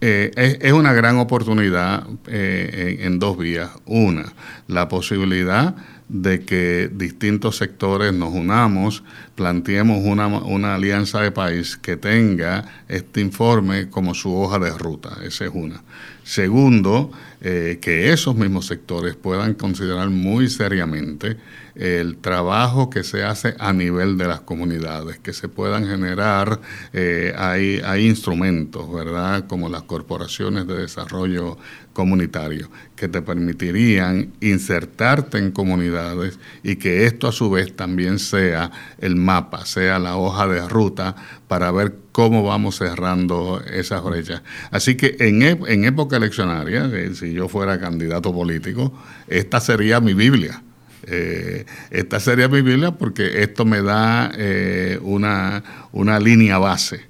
eh, 0.00 0.58
es, 0.60 0.72
una 0.72 0.92
gran 0.92 1.18
oportunidad 1.18 2.06
en 2.28 3.18
dos 3.18 3.38
vías. 3.38 3.70
Una, 3.86 4.32
la 4.68 4.88
posibilidad 4.88 5.74
de 6.12 6.44
que 6.44 6.90
distintos 6.92 7.56
sectores 7.56 8.12
nos 8.12 8.34
unamos, 8.34 9.02
planteemos 9.34 10.04
una, 10.04 10.26
una, 10.26 10.74
alianza 10.74 11.22
de 11.22 11.30
país 11.30 11.78
que 11.78 11.96
tenga 11.96 12.66
este 12.86 13.22
informe 13.22 13.88
como 13.88 14.12
su 14.12 14.36
hoja 14.36 14.58
de 14.58 14.76
ruta. 14.76 15.16
Esa 15.24 15.46
es 15.46 15.52
una. 15.54 15.82
Segundo, 16.22 17.10
eh, 17.44 17.78
que 17.80 18.12
esos 18.12 18.36
mismos 18.36 18.66
sectores 18.66 19.16
puedan 19.16 19.54
considerar 19.54 20.10
muy 20.10 20.48
seriamente 20.48 21.36
el 21.74 22.18
trabajo 22.18 22.90
que 22.90 23.02
se 23.02 23.24
hace 23.24 23.54
a 23.58 23.72
nivel 23.72 24.18
de 24.18 24.28
las 24.28 24.42
comunidades, 24.42 25.18
que 25.18 25.32
se 25.32 25.48
puedan 25.48 25.86
generar, 25.86 26.60
eh, 26.92 27.34
hay, 27.36 27.80
hay 27.84 28.06
instrumentos, 28.06 28.92
¿verdad? 28.92 29.46
Como 29.46 29.68
las 29.68 29.82
corporaciones 29.82 30.66
de 30.66 30.76
desarrollo 30.76 31.58
comunitario, 31.92 32.70
que 32.96 33.08
te 33.08 33.22
permitirían 33.22 34.32
insertarte 34.40 35.38
en 35.38 35.50
comunidades 35.50 36.38
y 36.62 36.76
que 36.76 37.06
esto 37.06 37.28
a 37.28 37.32
su 37.32 37.50
vez 37.50 37.74
también 37.74 38.18
sea 38.18 38.70
el 38.98 39.16
mapa, 39.16 39.66
sea 39.66 39.98
la 39.98 40.16
hoja 40.16 40.46
de 40.46 40.66
ruta 40.68 41.16
para 41.48 41.70
ver 41.70 41.96
cómo 42.12 42.42
vamos 42.42 42.76
cerrando 42.76 43.62
esas 43.72 44.02
brechas. 44.04 44.42
Así 44.70 44.96
que 44.96 45.16
en, 45.18 45.42
en 45.42 45.84
época 45.84 46.16
eleccionaria, 46.16 46.88
eh, 46.92 47.14
si 47.14 47.31
yo 47.32 47.48
fuera 47.48 47.78
candidato 47.80 48.32
político, 48.32 48.92
esta 49.28 49.60
sería 49.60 50.00
mi 50.00 50.14
Biblia. 50.14 50.62
Eh, 51.04 51.66
esta 51.90 52.20
sería 52.20 52.48
mi 52.48 52.62
Biblia 52.62 52.92
porque 52.92 53.42
esto 53.42 53.64
me 53.64 53.82
da 53.82 54.30
eh, 54.36 54.98
una, 55.02 55.88
una 55.90 56.20
línea 56.20 56.58
base 56.58 57.00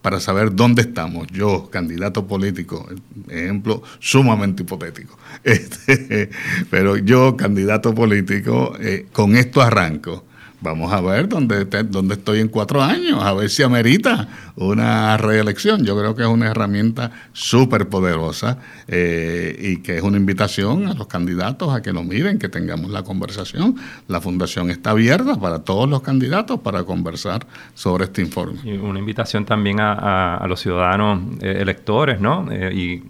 para 0.00 0.20
saber 0.20 0.54
dónde 0.54 0.82
estamos. 0.82 1.28
Yo, 1.28 1.68
candidato 1.70 2.26
político, 2.26 2.88
ejemplo 3.28 3.82
sumamente 3.98 4.62
hipotético, 4.62 5.18
este, 5.44 6.30
pero 6.70 6.96
yo, 6.96 7.36
candidato 7.36 7.94
político, 7.94 8.74
eh, 8.80 9.06
con 9.12 9.36
esto 9.36 9.62
arranco 9.62 10.24
vamos 10.62 10.92
a 10.92 11.00
ver 11.00 11.28
dónde, 11.28 11.64
dónde 11.64 12.14
estoy 12.14 12.40
en 12.40 12.48
cuatro 12.48 12.82
años, 12.82 13.22
a 13.22 13.32
ver 13.32 13.50
si 13.50 13.62
amerita 13.62 14.28
una 14.56 15.16
reelección. 15.16 15.84
Yo 15.84 15.98
creo 15.98 16.14
que 16.14 16.22
es 16.22 16.28
una 16.28 16.50
herramienta 16.50 17.10
súper 17.32 17.88
poderosa 17.88 18.58
eh, 18.86 19.56
y 19.58 19.76
que 19.78 19.96
es 19.96 20.02
una 20.02 20.16
invitación 20.16 20.86
a 20.86 20.94
los 20.94 21.08
candidatos 21.08 21.74
a 21.74 21.82
que 21.82 21.92
lo 21.92 22.04
miren, 22.04 22.38
que 22.38 22.48
tengamos 22.48 22.90
la 22.90 23.02
conversación. 23.02 23.76
La 24.08 24.20
fundación 24.20 24.70
está 24.70 24.90
abierta 24.90 25.38
para 25.38 25.60
todos 25.60 25.88
los 25.88 26.02
candidatos 26.02 26.60
para 26.60 26.84
conversar 26.84 27.46
sobre 27.74 28.04
este 28.04 28.22
informe. 28.22 28.60
Y 28.64 28.76
una 28.76 29.00
invitación 29.00 29.44
también 29.44 29.80
a, 29.80 30.44
los 30.48 30.60
ciudadanos 30.60 31.20
eh, 31.40 31.58
electores, 31.60 32.20
¿no? 32.20 32.46
Eh, 32.50 32.72
y, 32.74 33.02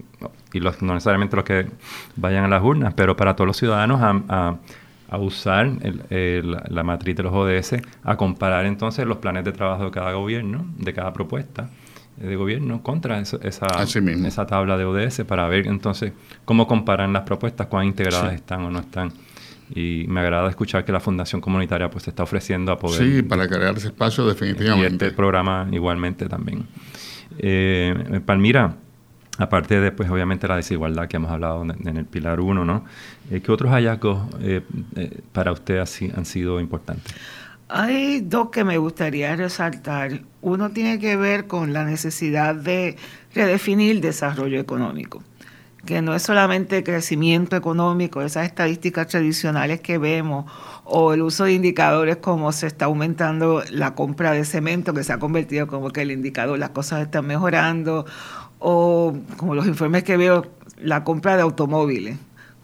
no 0.60 0.92
necesariamente 0.92 1.34
los 1.34 1.46
que 1.46 1.66
vayan 2.14 2.44
a 2.44 2.48
las 2.48 2.62
urnas, 2.62 2.92
pero 2.94 3.16
para 3.16 3.34
todos 3.34 3.46
los 3.46 3.56
ciudadanos 3.56 4.02
a 4.02 4.58
usar 5.18 5.70
la 6.10 6.82
matriz 6.82 7.16
de 7.16 7.22
los 7.22 7.32
ODS, 7.32 7.82
a 8.02 8.16
comparar 8.16 8.66
entonces 8.66 9.06
los 9.06 9.18
planes 9.18 9.44
de 9.44 9.52
trabajo 9.52 9.86
de 9.86 9.90
cada 9.90 10.12
gobierno, 10.12 10.66
de 10.78 10.92
cada 10.92 11.12
propuesta 11.12 11.70
de 12.16 12.36
gobierno 12.36 12.82
contra 12.82 13.18
esa, 13.20 13.38
esa 13.42 14.46
tabla 14.46 14.76
de 14.76 14.84
ODS 14.84 15.22
para 15.26 15.48
ver 15.48 15.66
entonces 15.66 16.12
cómo 16.44 16.66
comparan 16.66 17.12
las 17.12 17.22
propuestas, 17.22 17.66
cuán 17.68 17.86
integradas 17.86 18.34
están 18.34 18.62
o 18.64 18.70
no 18.70 18.80
están. 18.80 19.12
Y 19.74 20.04
me 20.08 20.20
agrada 20.20 20.50
escuchar 20.50 20.84
que 20.84 20.92
la 20.92 21.00
Fundación 21.00 21.40
Comunitaria 21.40 21.88
pues 21.88 22.06
está 22.06 22.22
ofreciendo 22.22 22.72
a 22.72 22.78
poder... 22.78 23.02
Sí, 23.02 23.22
para 23.22 23.48
crear 23.48 23.74
ese 23.76 23.88
espacio 23.88 24.26
definitivamente. 24.26 25.06
Y 25.06 25.08
este 25.08 25.16
programa 25.16 25.66
igualmente 25.72 26.28
también. 26.28 26.66
Eh, 27.38 28.20
Palmira, 28.26 28.76
Aparte 29.42 29.80
de, 29.80 29.90
pues, 29.90 30.08
obviamente, 30.08 30.46
la 30.46 30.54
desigualdad 30.54 31.08
que 31.08 31.16
hemos 31.16 31.32
hablado 31.32 31.64
en, 31.64 31.96
el 31.96 32.04
pilar 32.04 32.38
1, 32.38 32.64
¿no? 32.64 32.84
Eh, 33.28 33.40
¿Qué 33.40 33.50
otros 33.50 33.72
hallazgos 33.72 34.22
eh, 34.40 34.62
eh, 34.94 35.20
para 35.32 35.50
usted 35.50 35.80
han 35.80 36.24
sido 36.24 36.60
importantes? 36.60 37.12
Hay 37.68 38.20
dos 38.20 38.50
que 38.50 38.62
me 38.62 38.78
gustaría 38.78 39.34
resaltar. 39.34 40.20
Uno 40.42 40.70
tiene 40.70 41.00
que 41.00 41.16
ver 41.16 41.48
con 41.48 41.72
la 41.72 41.84
necesidad 41.84 42.54
de 42.54 42.96
redefinir 43.34 43.90
el 43.90 44.00
desarrollo 44.00 44.60
económico, 44.60 45.24
que 45.86 46.02
no 46.02 46.14
es 46.14 46.22
solamente 46.22 46.84
crecimiento 46.84 47.56
económico, 47.56 48.22
esas 48.22 48.46
estadísticas 48.46 49.08
tradicionales 49.08 49.80
que 49.80 49.98
vemos, 49.98 50.44
o 50.84 51.14
el 51.14 51.22
uso 51.22 51.44
de 51.44 51.54
indicadores 51.54 52.18
como 52.18 52.52
se 52.52 52.68
está 52.68 52.84
aumentando 52.84 53.64
la 53.70 53.96
compra 53.96 54.30
de 54.30 54.44
cemento, 54.44 54.94
que 54.94 55.02
se 55.02 55.12
ha 55.12 55.18
convertido 55.18 55.66
como 55.66 55.90
que 55.90 56.02
el 56.02 56.12
indicador, 56.12 56.60
las 56.60 56.70
cosas 56.70 57.02
están 57.02 57.26
mejorando, 57.26 58.06
o 58.62 59.14
como 59.36 59.54
los 59.54 59.66
informes 59.66 60.04
que 60.04 60.16
veo, 60.16 60.46
la 60.78 61.04
compra 61.04 61.36
de 61.36 61.42
automóviles. 61.42 62.16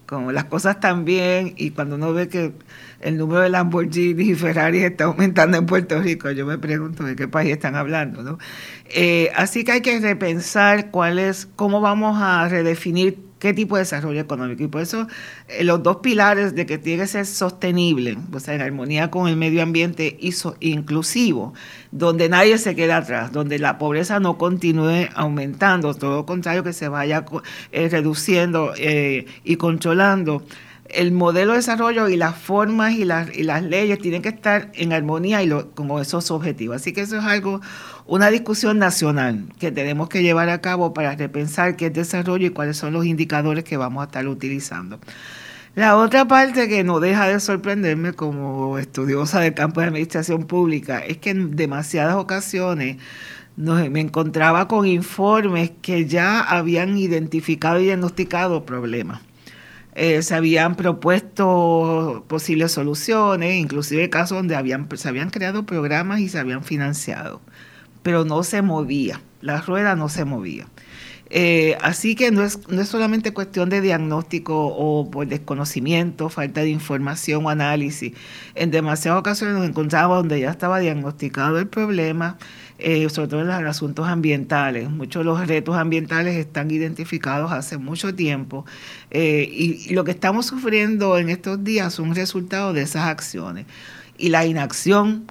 Como 0.06 0.32
las 0.32 0.44
cosas 0.44 0.80
también, 0.80 1.52
y 1.58 1.72
cuando 1.72 1.96
uno 1.96 2.14
ve 2.14 2.28
que 2.28 2.52
el 3.00 3.18
número 3.18 3.40
de 3.40 3.50
Lamborghini 3.50 4.30
y 4.30 4.34
Ferrari 4.34 4.78
está 4.78 5.04
aumentando 5.04 5.58
en 5.58 5.66
Puerto 5.66 6.00
Rico, 6.00 6.30
yo 6.30 6.46
me 6.46 6.56
pregunto 6.56 7.04
de 7.04 7.14
qué 7.14 7.28
país 7.28 7.52
están 7.52 7.76
hablando. 7.76 8.22
¿no? 8.22 8.38
Eh, 8.86 9.30
así 9.36 9.64
que 9.64 9.72
hay 9.72 9.80
que 9.82 10.00
repensar 10.00 10.90
cuál 10.90 11.18
es, 11.18 11.46
cómo 11.56 11.82
vamos 11.82 12.16
a 12.22 12.48
redefinir 12.48 13.27
qué 13.38 13.54
tipo 13.54 13.76
de 13.76 13.82
desarrollo 13.82 14.20
económico. 14.20 14.62
Y 14.62 14.68
por 14.68 14.82
eso 14.82 15.06
eh, 15.48 15.64
los 15.64 15.82
dos 15.82 15.98
pilares 15.98 16.54
de 16.54 16.66
que 16.66 16.78
tiene 16.78 17.02
que 17.02 17.08
ser 17.08 17.26
sostenible, 17.26 18.18
o 18.32 18.40
sea, 18.40 18.54
en 18.54 18.62
armonía 18.62 19.10
con 19.10 19.28
el 19.28 19.36
medio 19.36 19.62
ambiente 19.62 20.16
y 20.20 20.32
inclusivo, 20.60 21.54
donde 21.90 22.28
nadie 22.28 22.58
se 22.58 22.74
queda 22.74 22.98
atrás, 22.98 23.32
donde 23.32 23.58
la 23.58 23.78
pobreza 23.78 24.20
no 24.20 24.38
continúe 24.38 25.08
aumentando, 25.14 25.94
todo 25.94 26.16
lo 26.16 26.26
contrario, 26.26 26.62
que 26.62 26.72
se 26.72 26.88
vaya 26.88 27.24
eh, 27.72 27.88
reduciendo 27.88 28.72
eh, 28.76 29.26
y 29.44 29.56
controlando 29.56 30.42
el 30.90 31.12
modelo 31.12 31.52
de 31.52 31.58
desarrollo 31.58 32.08
y 32.08 32.16
las 32.16 32.36
formas 32.36 32.94
y 32.94 33.04
las, 33.04 33.34
y 33.36 33.42
las 33.42 33.62
leyes 33.62 33.98
tienen 33.98 34.22
que 34.22 34.30
estar 34.30 34.70
en 34.74 34.92
armonía 34.92 35.42
y 35.42 35.50
con 35.74 35.90
esos 36.00 36.30
objetivos. 36.30 36.76
Así 36.76 36.92
que 36.92 37.02
eso 37.02 37.18
es 37.18 37.24
algo, 37.24 37.60
una 38.08 38.30
discusión 38.30 38.78
nacional 38.78 39.44
que 39.60 39.70
tenemos 39.70 40.08
que 40.08 40.22
llevar 40.22 40.48
a 40.48 40.60
cabo 40.60 40.92
para 40.92 41.14
repensar 41.14 41.76
qué 41.76 41.86
es 41.86 41.92
desarrollo 41.92 42.46
y 42.46 42.50
cuáles 42.50 42.76
son 42.76 42.92
los 42.92 43.06
indicadores 43.06 43.62
que 43.62 43.76
vamos 43.76 44.02
a 44.02 44.06
estar 44.06 44.26
utilizando. 44.26 44.98
La 45.76 45.96
otra 45.96 46.26
parte 46.26 46.68
que 46.68 46.82
no 46.82 46.98
deja 46.98 47.28
de 47.28 47.38
sorprenderme 47.38 48.14
como 48.14 48.78
estudiosa 48.78 49.40
del 49.40 49.54
campo 49.54 49.80
de 49.80 49.88
administración 49.88 50.46
pública 50.46 50.98
es 50.98 51.18
que 51.18 51.30
en 51.30 51.54
demasiadas 51.54 52.16
ocasiones 52.16 52.96
me 53.56 54.00
encontraba 54.00 54.66
con 54.68 54.86
informes 54.86 55.70
que 55.82 56.06
ya 56.06 56.40
habían 56.40 56.96
identificado 56.98 57.78
y 57.78 57.84
diagnosticado 57.84 58.64
problemas 58.64 59.20
eh, 59.98 60.22
se 60.22 60.34
habían 60.36 60.76
propuesto 60.76 62.24
posibles 62.28 62.70
soluciones, 62.70 63.56
inclusive 63.56 64.08
casos 64.08 64.38
donde 64.38 64.54
se 64.96 65.08
habían 65.08 65.30
creado 65.30 65.66
programas 65.66 66.20
y 66.20 66.28
se 66.28 66.38
habían 66.38 66.62
financiado, 66.62 67.40
pero 68.02 68.24
no 68.24 68.42
se 68.42 68.62
movía, 68.62 69.20
la 69.40 69.60
rueda 69.60 69.96
no 69.96 70.08
se 70.08 70.24
movía. 70.24 70.66
Eh, 71.30 71.76
así 71.82 72.14
que 72.14 72.30
no 72.30 72.42
es, 72.42 72.66
no 72.68 72.80
es 72.80 72.88
solamente 72.88 73.32
cuestión 73.34 73.68
de 73.68 73.82
diagnóstico 73.82 74.66
o 74.66 75.10
por 75.10 75.26
desconocimiento, 75.26 76.30
falta 76.30 76.62
de 76.62 76.70
información 76.70 77.44
o 77.44 77.50
análisis. 77.50 78.14
En 78.54 78.70
demasiadas 78.70 79.20
ocasiones 79.20 79.56
nos 79.56 79.68
encontrábamos 79.68 80.18
donde 80.18 80.40
ya 80.40 80.50
estaba 80.50 80.78
diagnosticado 80.78 81.58
el 81.58 81.68
problema, 81.68 82.38
eh, 82.78 83.08
sobre 83.10 83.28
todo 83.28 83.40
en 83.42 83.48
los 83.48 83.56
asuntos 83.56 84.08
ambientales. 84.08 84.88
Muchos 84.88 85.20
de 85.20 85.24
los 85.24 85.46
retos 85.46 85.76
ambientales 85.76 86.36
están 86.36 86.70
identificados 86.70 87.52
hace 87.52 87.76
mucho 87.76 88.14
tiempo 88.14 88.64
eh, 89.10 89.48
y, 89.50 89.92
lo 89.92 90.04
que 90.04 90.12
estamos 90.12 90.46
sufriendo 90.46 91.18
en 91.18 91.28
estos 91.28 91.62
días 91.62 91.92
son 91.94 92.14
resultado 92.14 92.72
de 92.72 92.82
esas 92.82 93.04
acciones. 93.04 93.66
Y 94.16 94.30
la 94.30 94.46
inacción 94.46 95.26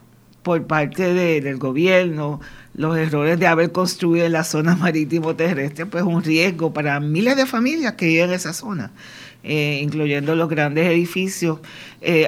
por 0.47 0.65
parte 0.65 1.13
del 1.13 1.57
gobierno, 1.57 2.39
los 2.73 2.97
errores 2.97 3.37
de 3.37 3.47
haber 3.47 3.73
construido 3.73 4.25
en 4.25 4.31
la 4.31 4.45
zona 4.45 4.77
marítimo 4.77 5.35
terrestre, 5.35 5.85
pues 5.85 6.05
un 6.05 6.23
riesgo 6.23 6.71
para 6.71 7.01
miles 7.01 7.35
de 7.35 7.45
familias 7.45 7.95
que 7.95 8.05
viven 8.05 8.29
en 8.29 8.35
esa 8.35 8.53
zona, 8.53 8.93
eh, 9.43 9.81
incluyendo 9.83 10.37
los 10.37 10.47
grandes 10.47 10.87
edificios. 10.87 11.59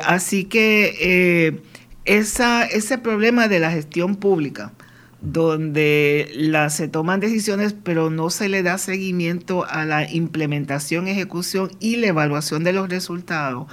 así 0.04 0.44
que 0.44 1.62
esa, 2.04 2.66
ese 2.66 2.98
problema 2.98 3.48
de 3.48 3.60
la 3.60 3.72
gestión 3.72 4.18
pública, 4.18 4.74
donde 5.22 6.32
se 6.70 6.88
toman 6.88 7.20
decisiones, 7.20 7.74
pero 7.74 8.10
no 8.10 8.30
se 8.30 8.50
le 8.50 8.64
da 8.64 8.78
seguimiento 8.78 9.66
a 9.66 9.86
la 9.86 10.10
implementación, 10.10 11.08
ejecución 11.08 11.72
y 11.80 11.98
la 11.98 12.08
evaluación 12.08 12.64
de 12.64 12.74
los 12.74 12.90
resultados, 12.90 13.68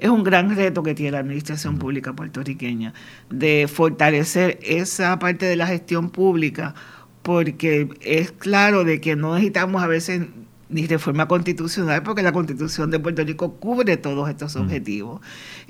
es 0.00 0.08
un 0.08 0.24
gran 0.24 0.56
reto 0.56 0.82
que 0.82 0.94
tiene 0.94 1.12
la 1.12 1.18
Administración 1.18 1.78
Pública 1.78 2.14
puertorriqueña, 2.14 2.94
de 3.28 3.68
fortalecer 3.68 4.58
esa 4.62 5.18
parte 5.18 5.44
de 5.44 5.56
la 5.56 5.66
gestión 5.66 6.08
pública, 6.08 6.74
porque 7.22 7.88
es 8.00 8.32
claro 8.32 8.84
de 8.84 9.00
que 9.00 9.14
no 9.14 9.34
necesitamos 9.34 9.82
a 9.82 9.86
veces 9.86 10.22
ni 10.70 10.86
reforma 10.86 11.28
constitucional, 11.28 12.02
porque 12.02 12.22
la 12.22 12.32
constitución 12.32 12.90
de 12.90 12.98
Puerto 12.98 13.24
Rico 13.24 13.56
cubre 13.56 13.98
todos 13.98 14.30
estos 14.30 14.56
objetivos. 14.56 15.20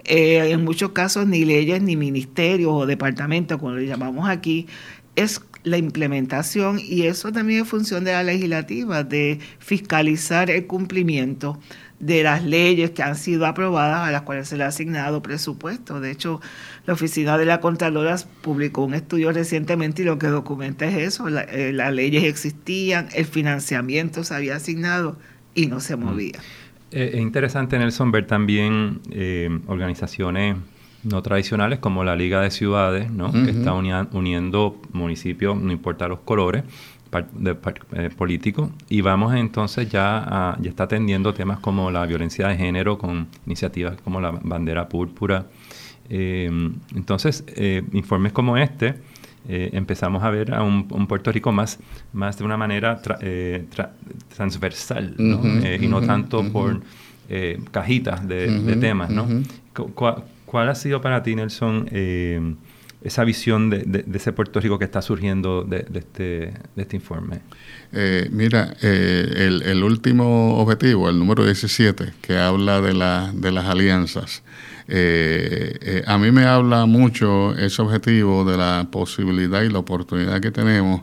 Eh, 0.05 0.51
en 0.53 0.65
muchos 0.65 0.93
casos 0.93 1.27
ni 1.27 1.45
leyes, 1.45 1.83
ni 1.83 1.97
ministerios 1.97 2.71
o 2.73 2.87
departamentos, 2.87 3.59
como 3.59 3.73
le 3.73 3.87
llamamos 3.87 4.29
aquí, 4.29 4.69
es 5.17 5.41
la 5.63 5.79
implementación 5.79 6.79
y 6.83 7.03
eso 7.03 7.33
también 7.33 7.63
es 7.63 7.69
función 7.69 8.05
de 8.05 8.13
la 8.13 8.23
legislativa, 8.23 9.05
de 9.05 9.39
fiscalizar 9.59 10.51
el 10.51 10.67
cumplimiento 10.67 11.59
de 11.99 12.23
las 12.23 12.43
leyes 12.43 12.91
que 12.91 13.03
han 13.03 13.15
sido 13.15 13.47
aprobadas 13.47 14.09
a 14.09 14.11
las 14.11 14.23
cuales 14.23 14.49
se 14.49 14.57
le 14.57 14.65
ha 14.65 14.69
asignado 14.69 15.23
presupuesto. 15.23 16.01
De 16.01 16.11
hecho, 16.11 16.41
la 16.87 16.95
Oficina 16.95 17.37
de 17.37 17.45
la 17.45 17.61
Contralora 17.61 18.17
publicó 18.41 18.85
un 18.85 18.95
estudio 18.95 19.31
recientemente 19.33 20.03
y 20.03 20.07
lo 20.07 20.19
que 20.19 20.29
documenta 20.29 20.87
es 20.87 20.97
eso, 20.97 21.29
eh, 21.29 21.73
las 21.75 21.93
leyes 21.93 22.25
existían, 22.25 23.09
el 23.15 23.27
financiamiento 23.27 24.25
se 24.25 24.35
había 24.35 24.57
asignado 24.57 25.19
y 25.55 25.67
no 25.67 25.81
se 25.81 25.97
mm. 25.97 26.01
movía. 26.01 26.39
Eh, 26.91 27.11
es 27.15 27.21
interesante, 27.21 27.79
Nelson, 27.79 28.11
ver 28.11 28.27
también 28.27 29.01
eh, 29.11 29.51
organizaciones 29.67 30.57
no 31.03 31.23
tradicionales 31.23 31.79
como 31.79 32.05
la 32.05 32.17
Liga 32.17 32.41
de 32.41 32.51
Ciudades, 32.51 33.11
¿no? 33.11 33.33
que 33.33 33.51
está 33.51 33.73
uniendo 33.73 34.81
municipios, 34.93 35.57
no 35.57 35.73
importa 35.73 36.09
los 36.09 36.21
colores, 36.21 36.65
de, 37.33 37.57
eh, 37.93 38.11
políticos, 38.17 38.71
y 38.89 39.01
vamos 39.01 39.35
entonces 39.35 39.91
ya 39.91 40.19
a, 40.19 40.57
ya 40.61 40.71
está 40.71 40.85
atendiendo 40.85 41.35
temas 41.35 41.59
como 41.59 41.91
la 41.91 42.07
violencia 42.07 42.47
de 42.49 42.57
género 42.57 42.99
con 42.99 43.27
iniciativas 43.47 44.01
como 44.03 44.21
la 44.21 44.31
bandera 44.31 44.89
púrpura. 44.89 45.47
Eh, 46.09 46.49
entonces, 46.95 47.45
eh, 47.49 47.83
informes 47.93 48.33
como 48.33 48.57
este, 48.57 48.95
empezamos 49.49 50.23
a 50.23 50.31
ver 50.31 50.55
a 50.55 50.63
un, 50.63 50.87
Puerto 51.09 51.33
Rico 51.33 51.51
más, 51.51 51.81
más 52.13 52.39
de 52.39 52.45
una 52.45 52.57
manera 52.57 53.01
transversal, 54.37 55.17
y 55.19 55.87
no 55.89 56.01
tanto 56.03 56.45
por 56.53 56.81
cajitas 57.73 58.29
de, 58.29 58.77
temas, 58.81 59.11
¿no? 59.11 59.27
¿Cuál 60.51 60.69
ha 60.69 60.75
sido 60.75 61.01
para 61.01 61.23
ti, 61.23 61.37
Nelson, 61.37 61.89
eh, 61.93 62.57
esa 63.05 63.23
visión 63.23 63.71
de, 63.71 64.05
ese 64.13 64.33
Puerto 64.33 64.59
Rico 64.59 64.81
que 64.81 64.85
está 64.85 65.01
surgiendo 65.01 65.63
de, 65.63 65.87
este, 65.95 66.55
este, 66.75 66.97
informe? 66.97 67.39
Eh, 67.93 68.29
mira, 68.33 68.75
eh, 68.83 69.61
el, 69.65 69.85
último 69.85 70.59
objetivo, 70.59 71.09
el 71.09 71.21
número 71.21 71.45
17, 71.45 72.15
que 72.21 72.37
habla 72.37 72.81
de, 72.81 72.95
la, 72.95 73.31
de 73.33 73.53
las 73.53 73.67
alianzas, 73.67 74.43
a 74.89 76.19
mí 76.19 76.33
me 76.33 76.47
habla 76.47 76.85
mucho 76.87 77.57
ese 77.57 77.81
objetivo 77.81 78.45
de 78.45 78.57
la 78.57 78.89
posibilidad 78.91 79.63
y 79.63 79.69
la 79.69 79.79
oportunidad 79.79 80.41
que 80.41 80.51
tenemos 80.51 81.03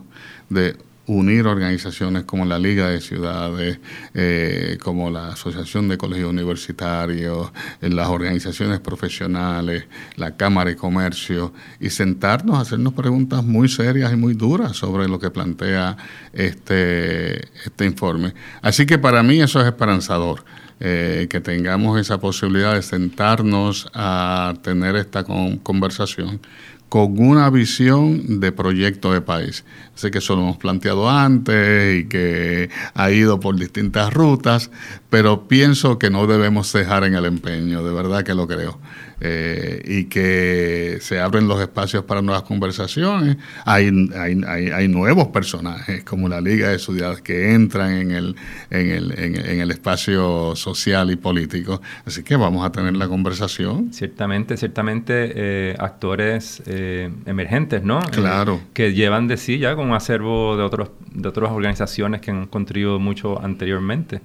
de 0.50 0.76
unir 1.08 1.46
organizaciones 1.46 2.24
como 2.24 2.44
la 2.44 2.58
Liga 2.58 2.88
de 2.88 3.00
Ciudades, 3.00 3.78
eh, 4.14 4.78
como 4.80 5.10
la 5.10 5.28
Asociación 5.28 5.88
de 5.88 5.98
Colegios 5.98 6.30
Universitarios, 6.30 7.50
eh, 7.80 7.88
las 7.88 8.08
organizaciones 8.08 8.78
profesionales, 8.80 9.86
la 10.16 10.36
Cámara 10.36 10.70
de 10.70 10.76
Comercio, 10.76 11.52
y 11.80 11.90
sentarnos 11.90 12.58
a 12.58 12.60
hacernos 12.60 12.92
preguntas 12.92 13.42
muy 13.42 13.68
serias 13.68 14.12
y 14.12 14.16
muy 14.16 14.34
duras 14.34 14.76
sobre 14.76 15.08
lo 15.08 15.18
que 15.18 15.30
plantea 15.30 15.96
este, 16.32 17.48
este 17.64 17.86
informe. 17.86 18.34
Así 18.60 18.84
que 18.84 18.98
para 18.98 19.22
mí 19.22 19.40
eso 19.40 19.60
es 19.60 19.66
esperanzador. 19.66 20.44
Eh, 20.80 21.26
que 21.28 21.40
tengamos 21.40 21.98
esa 22.00 22.20
posibilidad 22.20 22.74
de 22.74 22.82
sentarnos 22.82 23.88
a 23.94 24.54
tener 24.62 24.94
esta 24.94 25.24
conversación 25.24 26.40
con 26.88 27.18
una 27.18 27.50
visión 27.50 28.40
de 28.40 28.52
proyecto 28.52 29.12
de 29.12 29.20
país. 29.20 29.64
Sé 29.94 30.10
que 30.10 30.18
eso 30.18 30.36
lo 30.36 30.42
hemos 30.42 30.56
planteado 30.56 31.10
antes 31.10 32.00
y 32.00 32.08
que 32.08 32.70
ha 32.94 33.10
ido 33.10 33.40
por 33.40 33.56
distintas 33.56 34.12
rutas, 34.12 34.70
pero 35.10 35.48
pienso 35.48 35.98
que 35.98 36.10
no 36.10 36.26
debemos 36.26 36.70
cejar 36.70 37.04
en 37.04 37.14
el 37.14 37.24
empeño, 37.24 37.82
de 37.82 37.92
verdad 37.92 38.24
que 38.24 38.34
lo 38.34 38.46
creo. 38.46 38.78
Eh, 39.20 39.82
y 39.84 40.04
que 40.04 40.98
se 41.00 41.18
abren 41.18 41.48
los 41.48 41.60
espacios 41.60 42.04
para 42.04 42.22
nuevas 42.22 42.44
conversaciones. 42.44 43.36
Hay, 43.64 43.90
hay, 44.16 44.70
hay, 44.70 44.86
nuevos 44.86 45.28
personajes, 45.28 46.04
como 46.04 46.28
la 46.28 46.40
Liga 46.40 46.68
de 46.68 46.78
Ciudades, 46.78 47.20
que 47.20 47.52
entran 47.52 47.94
en 47.94 48.10
el, 48.12 48.36
en, 48.70 48.90
el, 48.90 49.18
en, 49.18 49.60
el 49.60 49.72
espacio 49.72 50.54
social 50.54 51.10
y 51.10 51.16
político. 51.16 51.80
Así 52.06 52.22
que 52.22 52.36
vamos 52.36 52.64
a 52.64 52.70
tener 52.70 52.96
la 52.96 53.08
conversación. 53.08 53.92
Ciertamente, 53.92 54.56
ciertamente 54.56 55.32
eh, 55.34 55.76
actores 55.80 56.62
eh, 56.66 57.10
emergentes, 57.26 57.82
¿no? 57.82 57.98
Claro. 58.12 58.60
que 58.72 58.92
llevan 58.92 59.26
de 59.26 59.36
sí 59.36 59.58
ya 59.58 59.74
con 59.74 59.88
un 59.88 59.96
acervo 59.96 60.56
de, 60.56 60.62
otros, 60.62 60.90
de 61.12 61.28
otras 61.28 61.50
organizaciones 61.50 62.20
que 62.20 62.30
han 62.30 62.46
contribuido 62.46 63.00
mucho 63.00 63.42
anteriormente. 63.42 64.20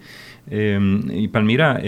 Y 0.50 1.28
Palmira, 1.30 1.80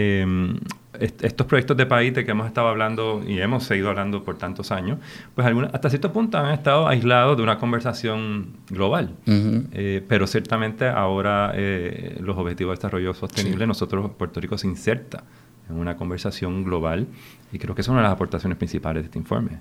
estos 0.99 1.47
proyectos 1.47 1.77
de 1.77 1.85
país 1.85 2.13
de 2.13 2.25
que 2.25 2.31
hemos 2.31 2.47
estado 2.47 2.67
hablando 2.67 3.23
y 3.25 3.39
hemos 3.39 3.63
seguido 3.63 3.89
hablando 3.89 4.23
por 4.23 4.37
tantos 4.37 4.71
años, 4.71 4.99
pues 5.33 5.47
hasta 5.73 5.89
cierto 5.89 6.11
punto 6.11 6.37
han 6.37 6.53
estado 6.53 6.87
aislados 6.87 7.37
de 7.37 7.43
una 7.43 7.57
conversación 7.57 8.47
global. 8.69 9.15
Eh, 9.25 10.03
pero 10.07 10.27
ciertamente 10.27 10.87
ahora 10.87 11.51
eh, 11.55 12.17
los 12.21 12.37
objetivos 12.37 12.73
de 12.73 12.77
desarrollo 12.77 13.13
sostenible, 13.13 13.67
nosotros, 13.67 14.11
Puerto 14.17 14.39
Rico, 14.39 14.57
se 14.57 14.67
inserta 14.67 15.23
en 15.69 15.77
una 15.77 15.95
conversación 15.95 16.63
global 16.63 17.07
y 17.51 17.59
creo 17.59 17.73
que 17.75 17.81
es 17.81 17.87
una 17.87 17.97
de 17.97 18.03
las 18.03 18.13
aportaciones 18.13 18.57
principales 18.57 19.03
de 19.03 19.05
este 19.07 19.19
informe. 19.19 19.59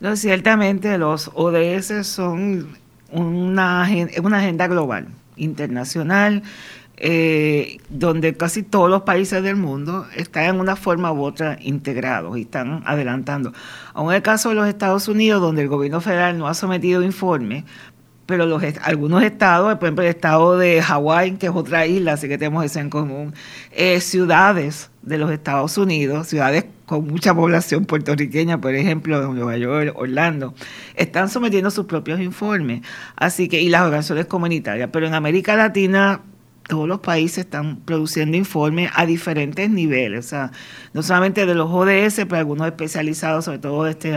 No, 0.00 0.16
ciertamente 0.16 0.96
los 0.98 1.30
ODS 1.34 2.06
son 2.06 2.68
una, 3.10 3.88
una 4.22 4.38
agenda 4.38 4.66
global, 4.68 5.08
internacional, 5.36 6.42
eh, 7.00 7.78
donde 7.88 8.34
casi 8.34 8.64
todos 8.64 8.90
los 8.90 9.02
países 9.02 9.40
del 9.42 9.54
mundo 9.54 10.06
están 10.16 10.44
en 10.44 10.60
una 10.60 10.74
forma 10.74 11.12
u 11.12 11.22
otra 11.22 11.56
integrados 11.60 12.36
y 12.36 12.42
están 12.42 12.82
adelantando. 12.86 13.52
Aún 13.94 14.12
el 14.12 14.22
caso 14.22 14.48
de 14.48 14.56
los 14.56 14.66
Estados 14.66 15.06
Unidos, 15.06 15.40
donde 15.40 15.62
el 15.62 15.68
gobierno 15.68 16.00
federal 16.00 16.36
no 16.36 16.48
ha 16.48 16.54
sometido 16.54 17.04
informe, 17.04 17.64
pero 18.26 18.46
los, 18.46 18.62
algunos 18.82 19.22
estados, 19.22 19.72
por 19.76 19.84
ejemplo 19.84 20.04
el 20.04 20.10
estado 20.10 20.58
de 20.58 20.82
Hawái, 20.82 21.36
que 21.36 21.46
es 21.46 21.52
otra 21.54 21.86
isla, 21.86 22.14
así 22.14 22.28
que 22.28 22.36
tenemos 22.36 22.64
eso 22.64 22.80
en 22.80 22.90
común, 22.90 23.32
eh, 23.70 24.00
ciudades 24.00 24.90
de 25.02 25.18
los 25.18 25.30
Estados 25.30 25.78
Unidos, 25.78 26.26
ciudades 26.26 26.66
con 26.84 27.06
mucha 27.06 27.32
población 27.32 27.84
puertorriqueña, 27.84 28.60
por 28.60 28.74
ejemplo, 28.74 29.32
Nueva 29.32 29.56
York, 29.56 29.94
Orlando, 29.94 30.52
están 30.94 31.28
sometiendo 31.28 31.70
sus 31.70 31.86
propios 31.86 32.20
informes, 32.20 32.82
así 33.14 33.48
que 33.48 33.62
y 33.62 33.68
las 33.68 33.82
organizaciones 33.82 34.26
comunitarias, 34.26 34.90
pero 34.92 35.06
en 35.06 35.14
América 35.14 35.54
Latina 35.54 36.22
todos 36.68 36.86
los 36.86 37.00
países 37.00 37.38
están 37.38 37.76
produciendo 37.78 38.36
informes 38.36 38.90
a 38.94 39.06
diferentes 39.06 39.68
niveles, 39.70 40.26
o 40.26 40.28
sea, 40.28 40.52
no 40.92 41.02
solamente 41.02 41.46
de 41.46 41.54
los 41.54 41.70
ODS, 41.70 42.26
pero 42.28 42.36
algunos 42.36 42.66
especializados, 42.66 43.46
sobre 43.46 43.58
todo 43.58 43.86
este, 43.86 44.14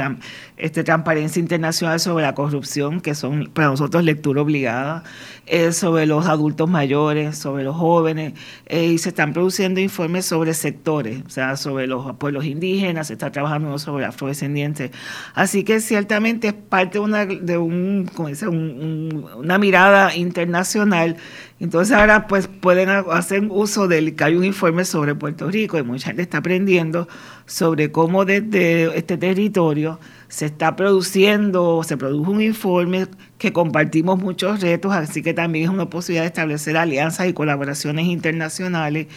este 0.57 0.83
Transparencia 0.83 1.39
Internacional 1.39 1.99
sobre 1.99 2.23
la 2.23 2.35
corrupción, 2.35 2.99
que 2.99 3.15
son 3.15 3.49
para 3.53 3.69
nosotros 3.69 4.03
lectura 4.03 4.41
obligada, 4.41 5.03
eh, 5.47 5.71
sobre 5.71 6.05
los 6.05 6.27
adultos 6.27 6.69
mayores, 6.69 7.37
sobre 7.37 7.63
los 7.63 7.75
jóvenes, 7.75 8.33
eh, 8.65 8.85
y 8.85 8.97
se 8.97 9.09
están 9.09 9.33
produciendo 9.33 9.79
informes 9.79 10.25
sobre 10.25 10.53
sectores, 10.53 11.23
o 11.25 11.29
sea, 11.29 11.55
sobre 11.55 11.87
los 11.87 12.15
pueblos 12.17 12.45
indígenas, 12.45 13.07
se 13.07 13.13
está 13.13 13.31
trabajando 13.31 13.79
sobre 13.79 14.05
afrodescendientes. 14.05 14.91
Así 15.33 15.63
que 15.63 15.79
ciertamente 15.79 16.49
es 16.49 16.53
parte 16.53 16.97
de 16.97 16.99
una, 16.99 17.25
de 17.25 17.57
un, 17.57 18.09
como 18.13 18.27
dice, 18.27 18.47
una 18.49 19.57
mirada 19.57 20.15
internacional 20.15 21.15
entonces 21.61 21.95
ahora 21.95 22.27
pues 22.27 22.40
pueden 22.47 22.89
hacer 22.89 23.43
uso 23.49 23.88
del 23.88 24.15
que 24.15 24.23
hay 24.23 24.36
un 24.36 24.43
informe 24.43 24.86
sobre 24.86 25.15
Puerto 25.15 25.49
Rico 25.49 25.77
y 25.77 25.84
mucha 25.84 26.08
gente 26.08 26.21
está 26.21 26.39
aprendiendo 26.39 27.08
sobre 27.45 27.91
cómo 27.91 28.25
desde 28.25 28.97
este 28.97 29.17
territorio 29.17 29.99
se 30.27 30.45
está 30.45 30.75
produciendo, 30.75 31.84
se 31.84 31.97
produjo 31.97 32.32
un 32.32 32.41
informe 32.41 33.08
que 33.38 33.51
compartimos 33.51 34.19
muchos 34.19 34.62
retos, 34.62 34.93
así 34.93 35.21
que 35.21 35.34
también 35.34 35.65
es 35.65 35.71
una 35.71 35.89
posibilidad 35.89 36.23
de 36.23 36.27
establecer 36.27 36.77
alianzas 36.77 37.27
y 37.27 37.34
colaboraciones 37.34 38.06
internacionales 38.06 39.08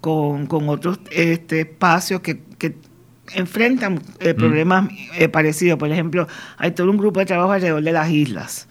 con, 0.00 0.48
otros 0.68 1.00
este, 1.10 1.60
espacios 1.60 2.20
que, 2.20 2.40
enfrentan 3.32 4.02
eh, 4.18 4.34
mm. 4.34 4.36
problemas 4.36 4.88
eh, 5.16 5.28
parecidos. 5.28 5.78
Por 5.78 5.90
ejemplo, 5.92 6.26
hay 6.58 6.72
todo 6.72 6.90
un 6.90 6.96
grupo 6.96 7.20
de 7.20 7.26
trabajo 7.26 7.52
alrededor 7.52 7.82
de 7.82 7.92
las 7.92 8.10
islas 8.10 8.66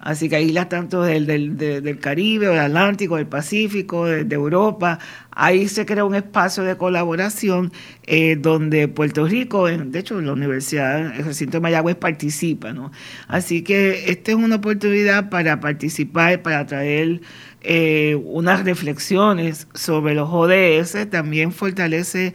Así 0.00 0.30
que 0.30 0.40
islas 0.40 0.70
tanto 0.70 1.02
del, 1.02 1.26
del, 1.26 1.98
Caribe, 1.98 2.46
del 2.46 2.58
Atlántico, 2.58 3.16
del 3.16 3.26
Pacífico, 3.26 4.06
de, 4.06 4.34
Europa, 4.34 4.98
ahí 5.30 5.68
se 5.68 5.84
crea 5.84 6.06
un 6.06 6.14
espacio 6.14 6.64
de 6.64 6.76
colaboración 6.78 7.70
eh, 8.06 8.36
donde 8.36 8.88
Puerto 8.88 9.26
Rico, 9.26 9.66
de 9.66 9.98
hecho 9.98 10.18
la 10.22 10.32
Universidad, 10.32 11.14
el 11.16 11.24
recinto 11.24 11.58
de 11.58 11.60
Mayagüez 11.60 11.96
participa. 11.96 12.72
¿no? 12.72 12.90
Así 13.28 13.62
que 13.62 14.10
esta 14.10 14.30
es 14.30 14.38
una 14.38 14.56
oportunidad 14.56 15.28
para 15.28 15.60
participar, 15.60 16.40
para 16.40 16.64
traer 16.64 17.20
eh, 17.60 18.18
unas 18.24 18.64
reflexiones 18.64 19.68
sobre 19.74 20.14
los 20.14 20.30
ODS, 20.32 21.10
también 21.10 21.52
fortalece 21.52 22.32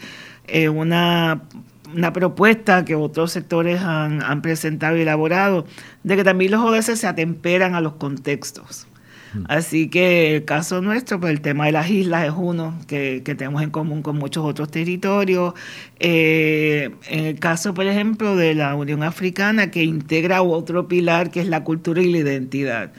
eh, 0.48 0.70
una 0.70 1.42
una 1.94 2.14
propuesta 2.14 2.86
que 2.86 2.96
otros 2.96 3.32
sectores 3.32 3.82
han, 3.82 4.42
presentado 4.42 4.98
y 4.98 5.02
elaborado, 5.02 5.66
de 6.04 6.16
que 6.16 6.24
también 6.24 6.52
los 6.52 6.62
ODS 6.62 7.00
se 7.00 7.08
atemperan 7.08 7.76
a 7.76 7.82
los 7.82 7.94
contextos. 7.94 8.88
Mm. 9.34 9.44
Así 9.50 9.90
que 9.90 10.36
el 10.36 10.46
caso 10.46 10.82
nuestro, 10.82 11.20
pues 11.20 11.34
el 11.34 11.42
tema 11.42 11.66
de 11.66 11.72
las 11.72 11.90
islas 11.90 12.26
es 12.26 12.34
uno 12.36 12.80
que, 12.88 13.22
tenemos 13.26 13.62
en 13.62 13.70
común 13.70 14.02
con 14.02 14.18
muchos 14.18 14.46
otros 14.46 14.72
territorios. 14.72 15.54
Eh, 16.00 16.92
en 17.08 17.26
el 17.26 17.40
caso, 17.40 17.74
por 17.74 17.86
ejemplo, 17.86 18.36
de 18.36 18.56
la 18.56 18.76
Unión 18.76 19.04
Africana, 19.04 19.72
que 19.72 19.84
integra 19.84 20.42
otro 20.42 20.88
pilar 20.88 21.32
que 21.32 21.42
es 21.42 21.48
la 21.48 21.64
cultura 21.64 22.02
y 22.02 22.12
la 22.12 22.20
identidad. 22.20 22.92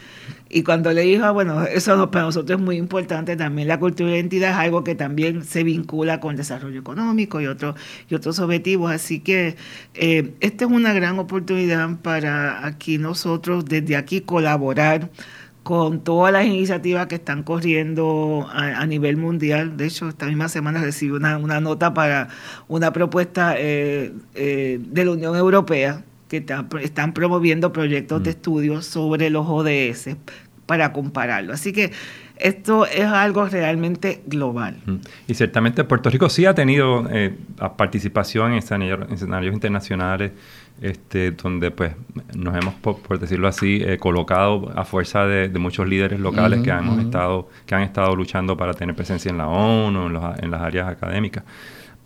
Y 0.48 0.62
cuando 0.62 0.92
le 0.92 1.02
dijo, 1.02 1.32
bueno, 1.32 1.64
eso 1.64 2.10
para 2.10 2.26
nosotros 2.26 2.60
es 2.60 2.64
muy 2.64 2.76
importante, 2.76 3.36
también 3.36 3.66
la 3.66 3.80
cultura 3.80 4.10
de 4.10 4.16
identidad 4.16 4.50
es 4.52 4.56
algo 4.56 4.84
que 4.84 4.94
también 4.94 5.42
se 5.44 5.64
vincula 5.64 6.20
con 6.20 6.32
el 6.32 6.36
desarrollo 6.36 6.78
económico 6.78 7.40
y, 7.40 7.46
otros 7.46 7.74
y 8.08 8.14
otros 8.14 8.38
objetivos. 8.38 8.92
Así 8.92 9.20
que 9.20 9.56
eh, 9.94 10.34
esta 10.40 10.66
es 10.66 10.70
una 10.70 10.92
gran 10.92 11.18
oportunidad 11.18 11.96
para 12.00 12.64
aquí 12.64 12.98
nosotros, 12.98 13.64
desde 13.64 13.96
aquí, 13.96 14.20
colaborar 14.20 15.10
con 15.64 16.04
todas 16.04 16.32
las 16.32 16.46
iniciativas 16.46 17.08
que 17.08 17.16
están 17.16 17.42
corriendo 17.42 18.46
a, 18.52 18.86
nivel 18.86 19.16
mundial. 19.16 19.76
De 19.76 19.86
hecho, 19.86 20.08
esta 20.08 20.26
misma 20.26 20.48
semana 20.48 20.80
recibí 20.80 21.10
una, 21.10 21.38
una 21.38 21.60
nota 21.60 21.92
para 21.92 22.28
una 22.68 22.92
propuesta 22.92 23.56
eh, 23.58 24.12
eh, 24.36 24.78
de 24.80 25.04
la 25.04 25.10
Unión 25.10 25.34
Europea 25.36 26.04
que 26.28 26.44
están 26.82 27.12
promoviendo 27.12 27.72
proyectos 27.72 28.22
de 28.22 28.30
mm. 28.30 28.34
estudio 28.34 28.82
sobre 28.82 29.30
los 29.30 29.46
ODS 29.48 30.16
para 30.66 30.92
compararlo. 30.92 31.52
Así 31.52 31.72
que 31.72 31.92
esto 32.38 32.86
es 32.86 33.04
algo 33.04 33.46
realmente 33.46 34.22
global. 34.26 34.76
Mm. 34.84 34.96
Y 35.28 35.34
ciertamente 35.34 35.84
Puerto 35.84 36.10
Rico 36.10 36.28
sí 36.28 36.44
ha 36.44 36.54
tenido 36.54 37.08
eh, 37.10 37.34
participación 37.76 38.52
en 38.52 38.58
escenarios, 38.58 39.54
internacionales 39.54 40.32
este, 40.82 41.30
donde 41.30 41.70
pues 41.70 41.94
nos 42.36 42.54
hemos, 42.54 42.74
por, 42.74 43.18
decirlo 43.18 43.48
así, 43.48 43.80
eh, 43.82 43.96
colocado 43.96 44.70
a 44.76 44.84
fuerza 44.84 45.26
de, 45.26 45.48
muchos 45.58 45.88
líderes 45.88 46.20
locales 46.20 46.60
que, 46.62 46.70
hemos 46.70 46.98
estado, 46.98 47.48
que 47.64 47.74
han 47.74 47.82
estado 47.82 48.14
luchando 48.14 48.56
para 48.56 48.74
tener 48.74 48.94
presencia 48.94 49.30
en 49.30 49.38
la 49.38 49.48
ONU, 49.48 50.06
en, 50.06 50.44
en 50.44 50.50
las 50.50 50.60
áreas 50.60 50.88
académicas. 50.88 51.44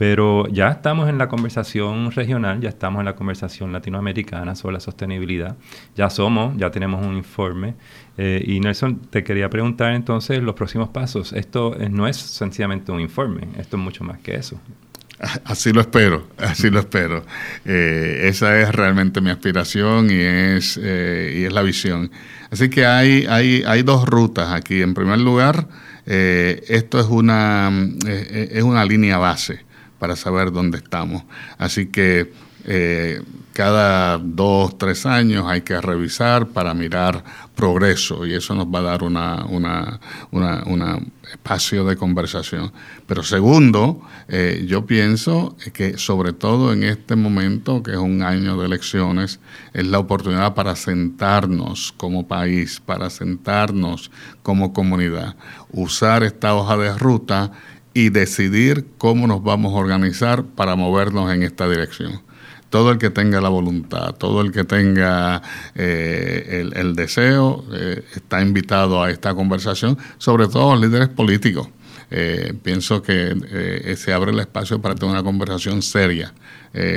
Pero 0.00 0.48
ya 0.48 0.70
estamos 0.70 1.10
en 1.10 1.18
la 1.18 1.28
conversación 1.28 2.10
regional, 2.10 2.58
ya 2.58 2.70
estamos 2.70 3.00
en 3.00 3.04
la 3.04 3.14
conversación 3.14 3.70
latinoamericana 3.70 4.54
sobre 4.54 4.72
la 4.72 4.80
sostenibilidad. 4.80 5.58
Ya 5.94 6.08
somos, 6.08 6.56
ya 6.56 6.70
tenemos 6.70 7.04
un 7.06 7.18
informe. 7.18 7.74
Eh, 8.16 8.42
y 8.46 8.60
Nelson, 8.60 8.98
te 9.10 9.22
quería 9.22 9.50
preguntar 9.50 9.92
entonces 9.92 10.42
los 10.42 10.54
próximos 10.54 10.88
pasos. 10.88 11.34
Esto 11.34 11.76
no 11.90 12.08
es 12.08 12.16
sencillamente 12.16 12.90
un 12.90 13.00
informe, 13.00 13.48
esto 13.58 13.76
es 13.76 13.82
mucho 13.82 14.02
más 14.02 14.18
que 14.20 14.36
eso. 14.36 14.58
Así 15.44 15.70
lo 15.70 15.82
espero, 15.82 16.28
así 16.38 16.70
lo 16.70 16.80
espero. 16.80 17.22
Eh, 17.66 18.22
esa 18.22 18.58
es 18.58 18.74
realmente 18.74 19.20
mi 19.20 19.28
aspiración 19.28 20.10
y 20.10 20.14
es, 20.18 20.80
eh, 20.82 21.40
y 21.40 21.44
es 21.44 21.52
la 21.52 21.60
visión. 21.60 22.10
Así 22.50 22.70
que 22.70 22.86
hay, 22.86 23.26
hay, 23.28 23.64
hay 23.66 23.82
dos 23.82 24.06
rutas 24.06 24.50
aquí. 24.54 24.80
En 24.80 24.94
primer 24.94 25.20
lugar, 25.20 25.68
esto 26.06 26.98
es 26.98 27.06
una, 27.06 27.70
es 28.06 28.62
una 28.62 28.86
línea 28.86 29.18
base 29.18 29.68
para 30.00 30.16
saber 30.16 30.50
dónde 30.50 30.78
estamos. 30.78 31.22
Así 31.58 31.86
que 31.86 32.32
eh, 32.64 33.22
cada 33.52 34.18
dos, 34.18 34.76
tres 34.78 35.06
años 35.06 35.46
hay 35.46 35.62
que 35.62 35.80
revisar 35.80 36.48
para 36.48 36.74
mirar 36.74 37.24
progreso 37.54 38.24
y 38.24 38.34
eso 38.34 38.54
nos 38.54 38.66
va 38.66 38.78
a 38.78 38.82
dar 38.82 39.02
una, 39.02 39.44
una, 39.44 40.98
espacio 41.30 41.84
de 41.84 41.96
conversación. 41.96 42.72
Pero 43.06 43.22
segundo, 43.22 44.00
eh, 44.28 44.64
yo 44.66 44.86
pienso 44.86 45.56
que 45.72 45.98
sobre 45.98 46.32
todo 46.32 46.72
en 46.72 46.84
este 46.84 47.16
momento, 47.16 47.82
que 47.82 47.92
es 47.92 47.98
un 47.98 48.22
año 48.22 48.56
de 48.56 48.66
elecciones, 48.66 49.40
es 49.74 49.86
la 49.86 49.98
oportunidad 49.98 50.54
para 50.54 50.74
sentarnos 50.76 51.92
como 51.96 52.26
país, 52.26 52.80
para 52.80 53.10
sentarnos 53.10 54.10
como 54.42 54.72
comunidad, 54.72 55.36
usar 55.70 56.22
esta 56.22 56.54
hoja 56.54 56.76
de 56.76 56.96
ruta 56.96 57.52
y 57.94 58.10
decidir 58.10 58.86
cómo 58.98 59.26
nos 59.26 59.42
vamos 59.42 59.72
a 59.74 59.76
organizar 59.76 60.44
para 60.44 60.76
movernos 60.76 61.32
en 61.32 61.42
esta 61.42 61.68
dirección. 61.68 62.20
Todo 62.68 62.92
el 62.92 62.98
que 62.98 63.10
tenga 63.10 63.40
la 63.40 63.48
voluntad, 63.48 64.14
todo 64.14 64.42
el 64.42 64.52
que 64.52 64.62
tenga 64.62 65.42
eh, 65.74 66.70
el, 66.72 66.94
deseo, 66.94 67.64
eh, 67.72 68.04
está 68.14 68.40
invitado 68.42 69.02
a 69.02 69.10
esta 69.10 69.34
conversación, 69.34 69.98
sobre 70.18 70.46
todo 70.46 70.76
los 70.76 70.82
líderes 70.82 71.08
políticos. 71.08 71.68
Eh, 72.12 72.54
pienso 72.62 73.02
que 73.02 73.94
se 73.96 74.12
abre 74.12 74.32
el 74.32 74.40
espacio 74.40 74.80
para 74.80 74.94
tener 74.96 75.12
una 75.12 75.22
conversación 75.22 75.80
seria 75.82 76.32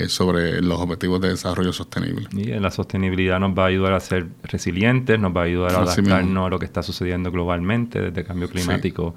sobre 0.08 0.62
los 0.62 0.80
objetivos 0.80 1.20
de 1.22 1.30
desarrollo 1.30 1.74
sostenible. 1.74 2.28
Y 2.32 2.46
la 2.46 2.70
sostenibilidad 2.70 3.40
nos 3.40 3.58
va 3.58 3.64
a 3.64 3.68
ayudar 3.68 3.94
a 3.94 4.00
ser 4.00 4.28
resilientes, 4.44 5.20
nos 5.20 5.36
va 5.36 5.42
a 5.42 5.46
ayudar 5.46 5.74
a 5.74 5.82
adaptarnos 5.82 6.46
a 6.46 6.50
lo 6.50 6.60
que 6.60 6.66
está 6.66 6.84
sucediendo 6.84 7.32
globalmente, 7.32 8.00
desde 8.00 8.24
cambio 8.24 8.50
climático 8.50 9.16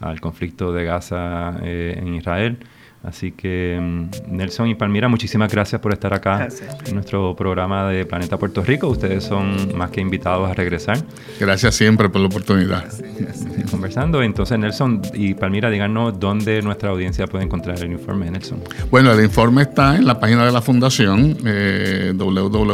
al 0.00 0.20
conflicto 0.20 0.72
de 0.72 0.84
Gaza 0.84 1.58
eh, 1.62 1.96
en 1.98 2.14
Israel. 2.14 2.58
Así 3.04 3.30
que 3.32 3.78
mm, 3.80 4.36
Nelson 4.36 4.68
y 4.68 4.74
Palmira, 4.74 5.08
muchísimas 5.08 5.52
gracias 5.52 5.80
por 5.80 5.92
estar 5.92 6.12
acá 6.12 6.48
en 6.86 6.94
nuestro 6.94 7.34
programa 7.36 7.88
de 7.88 8.04
Planeta 8.04 8.36
Puerto 8.36 8.62
Rico. 8.62 8.88
Ustedes 8.88 9.22
son 9.24 9.76
más 9.76 9.90
que 9.90 10.00
invitados 10.00 10.50
a 10.50 10.54
regresar. 10.54 10.98
Gracias 11.38 11.76
siempre 11.76 12.08
por 12.08 12.20
la 12.20 12.26
oportunidad. 12.26 12.84
Conversando. 13.70 14.22
Entonces, 14.22 14.58
Nelson 14.58 15.02
y 15.14 15.34
Palmira, 15.34 15.70
díganos 15.70 16.18
dónde 16.18 16.60
nuestra 16.62 16.90
audiencia 16.90 17.28
puede 17.28 17.44
encontrar 17.44 17.78
el 17.78 17.92
informe, 17.92 18.30
Nelson. 18.30 18.60
Bueno, 18.90 19.12
el 19.12 19.22
informe 19.22 19.62
está 19.62 19.96
en 19.96 20.04
la 20.06 20.18
página 20.18 20.44
de 20.44 20.52
la 20.52 20.60
Fundación, 20.60 21.36
eh, 21.44 22.12
www.fcpr.org, 22.16 22.72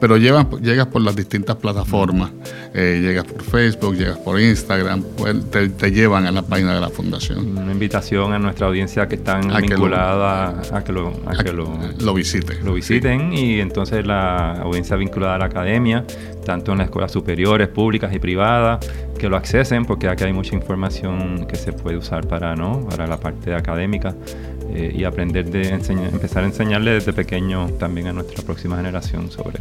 pero 0.00 0.16
llegas 0.16 0.86
por 0.86 1.00
las 1.00 1.16
distintas 1.16 1.56
plataformas. 1.56 2.30
Eh, 2.74 3.00
llegas 3.02 3.24
por 3.24 3.42
Facebook, 3.42 3.96
llegas 3.96 4.18
por 4.18 4.38
Instagram, 4.38 5.02
pues, 5.16 5.50
te 5.50 5.90
llevan 5.90 6.26
a 6.26 6.32
la 6.32 6.42
página 6.42 6.65
de 6.74 6.80
la 6.80 6.90
fundación. 6.90 7.58
Una 7.58 7.72
invitación 7.72 8.32
a 8.32 8.38
nuestra 8.38 8.66
audiencia 8.66 9.08
que 9.08 9.16
están 9.16 9.42
vinculada 9.60 10.62
a 10.72 10.84
que 10.84 10.92
lo, 10.92 11.12
a 11.26 11.42
que 11.42 11.52
lo, 11.52 11.78
lo 12.00 12.14
visiten. 12.14 12.64
Lo 12.64 12.74
visiten 12.74 13.32
y 13.32 13.60
entonces 13.60 14.06
la 14.06 14.52
audiencia 14.62 14.96
vinculada 14.96 15.36
a 15.36 15.38
la 15.38 15.46
academia, 15.46 16.04
tanto 16.44 16.72
en 16.72 16.78
las 16.78 16.86
escuelas 16.86 17.12
superiores, 17.12 17.68
públicas 17.68 18.12
y 18.14 18.18
privadas, 18.18 18.86
que 19.18 19.28
lo 19.28 19.36
accesen 19.36 19.84
porque 19.84 20.08
aquí 20.08 20.24
hay 20.24 20.32
mucha 20.32 20.54
información 20.54 21.46
que 21.46 21.56
se 21.56 21.72
puede 21.72 21.96
usar 21.96 22.26
para, 22.26 22.54
¿no? 22.54 22.86
para 22.88 23.06
la 23.06 23.18
parte 23.18 23.54
académica. 23.54 24.14
Eh, 24.74 24.92
y 24.94 25.04
aprender 25.04 25.48
de 25.48 25.68
enseñar, 25.68 26.12
empezar 26.12 26.42
a 26.42 26.46
enseñarle 26.46 26.90
desde 26.90 27.12
pequeño 27.12 27.68
también 27.78 28.08
a 28.08 28.12
nuestra 28.12 28.42
próxima 28.42 28.76
generación 28.76 29.30
sobre 29.30 29.60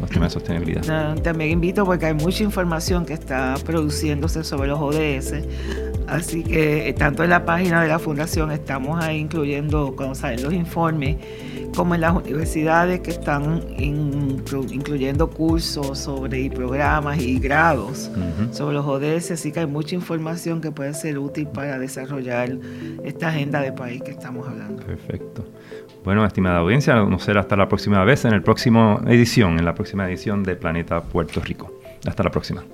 los 0.00 0.10
temas 0.10 0.32
de 0.32 0.40
sostenibilidad. 0.40 1.16
También 1.22 1.50
invito 1.50 1.84
porque 1.84 2.06
hay 2.06 2.14
mucha 2.14 2.42
información 2.42 3.04
que 3.04 3.12
está 3.12 3.54
produciéndose 3.64 4.44
sobre 4.44 4.68
los 4.68 4.80
ODS 4.80 5.34
Así 6.10 6.42
que 6.42 6.88
eh, 6.88 6.92
tanto 6.92 7.22
en 7.22 7.30
la 7.30 7.44
página 7.44 7.82
de 7.82 7.88
la 7.88 8.00
fundación 8.00 8.50
estamos 8.50 9.02
ahí 9.02 9.18
incluyendo, 9.18 9.94
cuando 9.96 10.16
salen 10.16 10.42
los 10.42 10.52
informes, 10.52 11.16
como 11.74 11.94
en 11.94 12.00
las 12.00 12.14
universidades 12.14 13.00
que 13.00 13.10
están 13.10 13.64
incluyendo 13.78 15.30
cursos 15.30 15.98
sobre 15.98 16.40
y 16.40 16.50
programas 16.50 17.20
y 17.20 17.38
grados 17.38 18.10
sobre 18.52 18.74
los 18.74 18.86
ODS, 18.86 19.32
así 19.32 19.52
que 19.52 19.60
hay 19.60 19.66
mucha 19.66 19.94
información 19.94 20.60
que 20.60 20.70
puede 20.70 20.94
ser 20.94 21.18
útil 21.18 21.48
para 21.48 21.78
desarrollar 21.78 22.56
esta 23.04 23.28
agenda 23.28 23.60
de 23.60 23.72
país 23.72 24.02
que 24.02 24.10
estamos 24.10 24.46
hablando. 24.48 24.82
Perfecto. 24.84 25.44
Bueno, 26.04 26.24
estimada 26.24 26.58
audiencia, 26.58 26.94
nos 26.96 27.24
será 27.24 27.40
hasta 27.40 27.56
la 27.56 27.68
próxima 27.68 28.02
vez 28.04 28.24
en 28.24 28.32
el 28.32 28.42
próximo 28.42 29.00
edición, 29.06 29.58
en 29.58 29.64
la 29.64 29.74
próxima 29.74 30.08
edición 30.08 30.42
de 30.42 30.56
Planeta 30.56 31.02
Puerto 31.02 31.40
Rico. 31.40 31.72
Hasta 32.06 32.22
la 32.22 32.30
próxima. 32.30 32.64